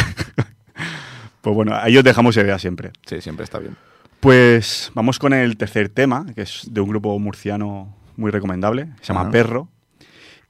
[1.41, 2.93] Pues bueno, ahí os dejamos ideas siempre.
[3.07, 3.77] Sí, siempre está bien.
[4.21, 9.15] Pues vamos con el tercer tema, que es de un grupo murciano muy recomendable, se
[9.15, 9.31] llama.
[9.31, 9.69] Perro.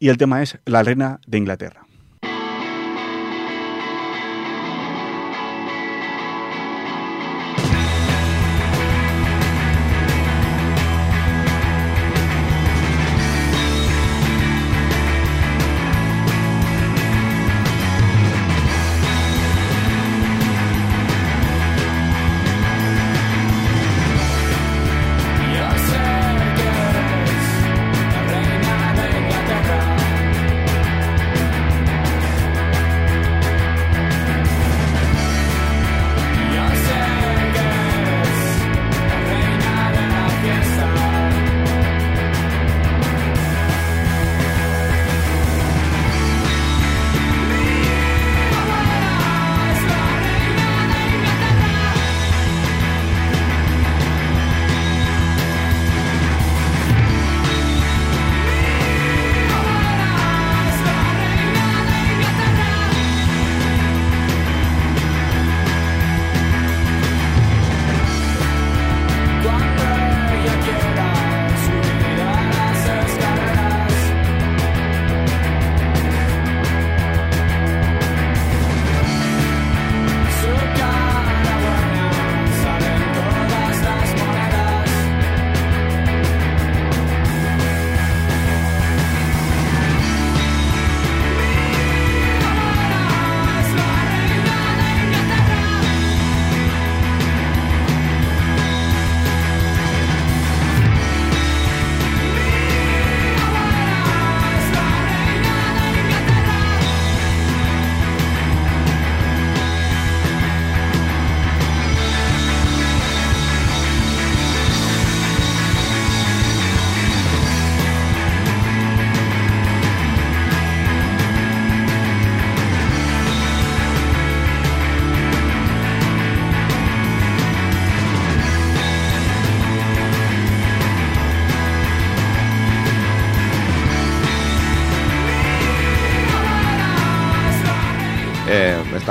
[0.00, 1.82] Y el tema es La Reina de Inglaterra.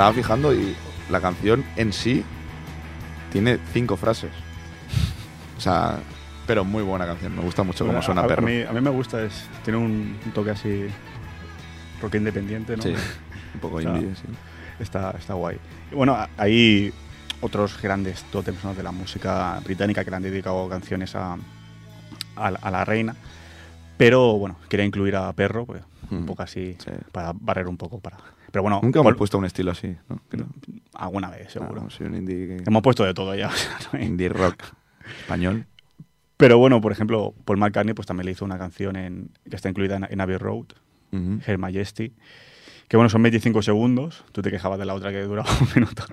[0.00, 0.74] Estaba fijando y
[1.10, 2.24] la canción en sí
[3.30, 4.30] tiene cinco frases.
[5.58, 5.98] O sea,
[6.46, 7.36] pero muy buena canción.
[7.36, 8.46] Me gusta mucho cómo suena a, a perro.
[8.46, 10.86] mí, a mí me gusta, es, tiene un, un toque así
[12.00, 12.82] rock independiente, ¿no?
[12.82, 12.94] Sí,
[13.54, 14.22] un poco O sea, indie, sí.
[14.78, 15.58] Está, está guay.
[15.92, 16.92] Y bueno, a- hay
[17.42, 18.74] otros grandes tótems ¿no?
[18.74, 21.36] de la música británica que le han dedicado canciones a,
[22.36, 23.14] a, la- a reina.
[23.98, 26.90] Pero bueno, quería incluir a Perro, pues, un Mm, poco así, sí.
[27.12, 28.00] para barrer un poco.
[28.00, 28.16] para
[28.50, 30.20] Pero bueno, Nunca hemos puesto un estilo así, ¿no?
[30.28, 30.46] Creo.
[30.94, 31.82] alguna vez, seguro.
[31.86, 33.48] Ah, sí, un indie, Hemos puesto de todo ya.
[33.48, 34.62] o sea, no hay- indie rock
[35.22, 35.66] español.
[36.36, 39.68] Pero bueno, por ejemplo, Paul McCartney pues también le hizo una canción en, que está
[39.68, 40.66] incluida en, en Abbey Road,
[41.12, 41.40] Ujú.
[41.46, 42.12] Her Majesty,
[42.88, 44.24] que bueno, son 25 segundos.
[44.32, 46.04] Tú te quejabas de la otra que duraba un minuto.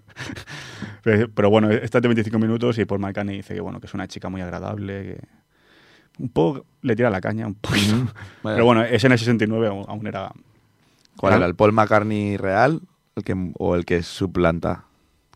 [1.04, 3.88] pero, pero bueno, esta es de 25 minutos y Paul McCartney dice que bueno, que
[3.88, 5.20] es una chica muy agradable, que
[6.20, 7.94] un poco le tira la caña, un poquito.
[8.44, 10.32] Pero bueno, ese en el 69 aún, aún era...
[11.18, 11.45] ¿Cuál era-?
[11.45, 12.82] ¿El Paul McCartney real
[13.15, 14.86] el que, o el que suplanta?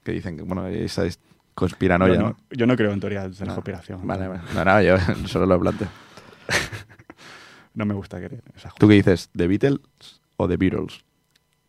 [0.03, 1.19] Que dicen que, bueno, esa es
[1.53, 2.29] conspiranoia, yo, ¿no?
[2.29, 3.55] no, yo no creo en teorías de la No.
[3.55, 4.07] conspiración.
[4.07, 4.41] Vale, vale.
[4.55, 4.95] No, no, yo
[5.27, 5.88] solo lo planteo.
[7.73, 9.29] No me gusta creer en esas ¿Tú qué dices?
[9.34, 9.79] ¿The Beatles
[10.38, 10.99] o The Beatles?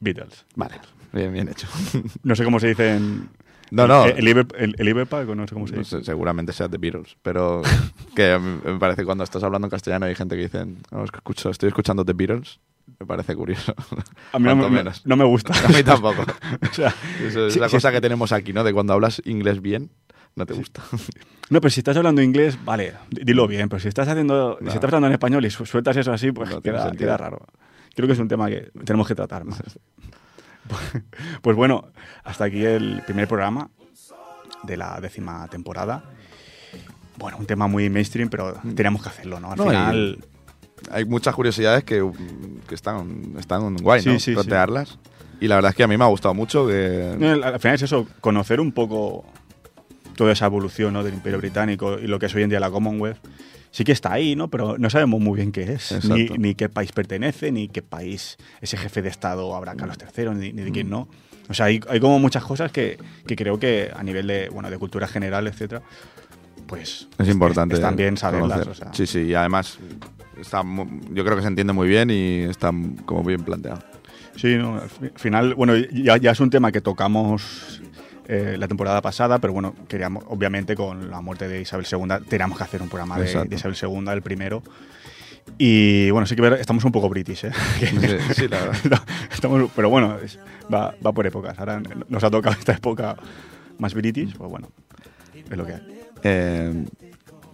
[0.01, 0.45] Beatles.
[0.57, 0.75] Vale,
[1.13, 1.69] bien, bien hecho.
[2.25, 3.29] No sé cómo se dice en,
[3.71, 4.07] No, no.
[4.07, 5.99] El, el, el- el no sé cómo se No dice.
[5.99, 7.63] sé, seguramente sea The Beatles, pero
[8.17, 11.69] que me parece cuando estás hablando en castellano hay gente que dice, que escucho, estoy
[11.69, 12.59] escuchando The Beatles.
[13.01, 13.75] Me parece curioso.
[14.33, 15.05] A mí no me, menos.
[15.07, 15.53] no me gusta.
[15.65, 16.23] A mí tampoco.
[16.71, 16.95] O sea,
[17.27, 17.95] Eso es Sí, la sí, cosa sí.
[17.95, 18.63] que tenemos aquí, ¿no?
[18.65, 19.91] De cuando hablas inglés bien,
[20.37, 20.83] no te gusta.
[21.51, 23.69] no, pero si estás hablando inglés, vale, di- dilo bien.
[23.69, 26.51] Pero si estás haciendo, si estás hablando en español y su- sueltas eso así, pues
[26.51, 27.45] No queda, queda raro.
[27.95, 29.61] Creo que es un tema que tenemos que tratar más.
[31.43, 31.89] Pues bueno,
[32.25, 33.69] hasta aquí el primer programa
[34.63, 36.05] de la décima temporada.
[37.17, 39.53] Bueno, un tema muy mainstream, pero teníamos que hacerlo, ¿no?
[39.53, 40.19] Al No, y- final,
[40.91, 42.05] Hay muchas curiosidades que,
[42.69, 44.13] que están, están guay, ¿no?
[44.15, 44.33] Sí, sí, sí.
[44.35, 44.99] Plantearlas.
[45.41, 47.17] Y la verdad es que a mí me ha gustado mucho que...
[47.19, 49.25] No, al al final es eso, conocer un poco
[50.17, 51.03] toda esa evolución ¿no?
[51.03, 53.19] del Imperio Británico y lo que es hoy en día la Commonwealth.
[53.71, 54.49] Sí que está ahí, ¿no?
[54.49, 58.37] Pero no sabemos muy bien qué es, ni, ni qué país pertenece, ni qué país
[58.61, 60.73] ese jefe de Estado habrá Carlos III, ni, ni de Mm.
[60.75, 61.09] quién no.
[61.49, 64.71] O sea, hay, hay como muchas cosas que, que creo que a nivel de, bueno,
[64.71, 65.83] de cultura general, etcétera,
[66.67, 67.75] pues Es importante.
[67.77, 68.67] están bien saberlas.
[68.67, 68.93] o sea.
[68.93, 69.79] Sí, sí, y además
[70.41, 70.63] está,
[71.13, 72.73] yo creo que se entiende muy bien y está
[73.05, 73.81] como bien planteado.
[74.37, 77.83] Sí, no, al fi- final, bueno, ya, ya es un tema que tocamos
[78.29, 82.57] eh, la temporada pasada, pero bueno, queríamos, obviamente con la muerte de Isabel II, teníamos
[82.57, 84.63] que hacer un programa de, Isabel II, el primero.
[85.59, 87.53] Y bueno, sí que estamos un poco british, ¿eh?
[87.81, 87.87] Sí,
[88.35, 89.03] sí, la verdad.
[89.33, 90.39] Estamos, pero bueno, es-
[90.73, 91.59] va, va por épocas.
[91.59, 93.17] Ahora nos ha tocado esta época
[93.79, 94.69] más british, pues bueno,
[95.35, 96.02] es lo que hay.
[96.23, 96.85] Eh,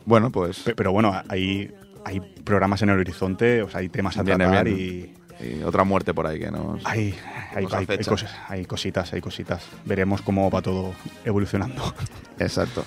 [0.04, 1.72] bueno, pues Pe- Pero bueno, hay,
[2.04, 5.14] hay programas en el horizonte, o sea, hay temas a Viene tratar y...
[5.40, 6.84] y otra muerte por ahí que nos...
[6.86, 7.14] Hay,
[7.54, 8.10] hay, Nos hay- hay acecha.
[8.10, 9.64] cosas, hay cositas, hay cositas.
[9.84, 10.92] Veremos cómo va todo
[11.24, 11.94] evolucionando.
[12.38, 12.84] Exacto.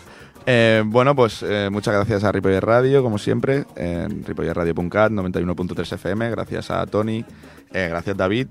[0.48, 6.32] Eh, bueno, pues eh, muchas gracias a Ripoller Radio, como siempre, en ripollerradio.cat, 91.3 FM,
[6.32, 7.24] gracias a Tony,
[7.74, 8.48] eh, gracias David.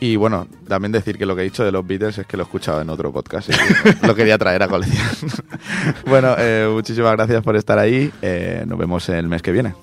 [0.00, 2.44] Y bueno, también decir que lo que he dicho de los Beatles es que lo
[2.44, 5.30] he escuchado en otro podcast y lo quería traer a colección.
[6.06, 8.12] bueno, eh, muchísimas gracias por estar ahí.
[8.22, 9.74] eh, nos vemos el mes que viene.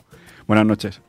[0.48, 1.02] Buenas noches.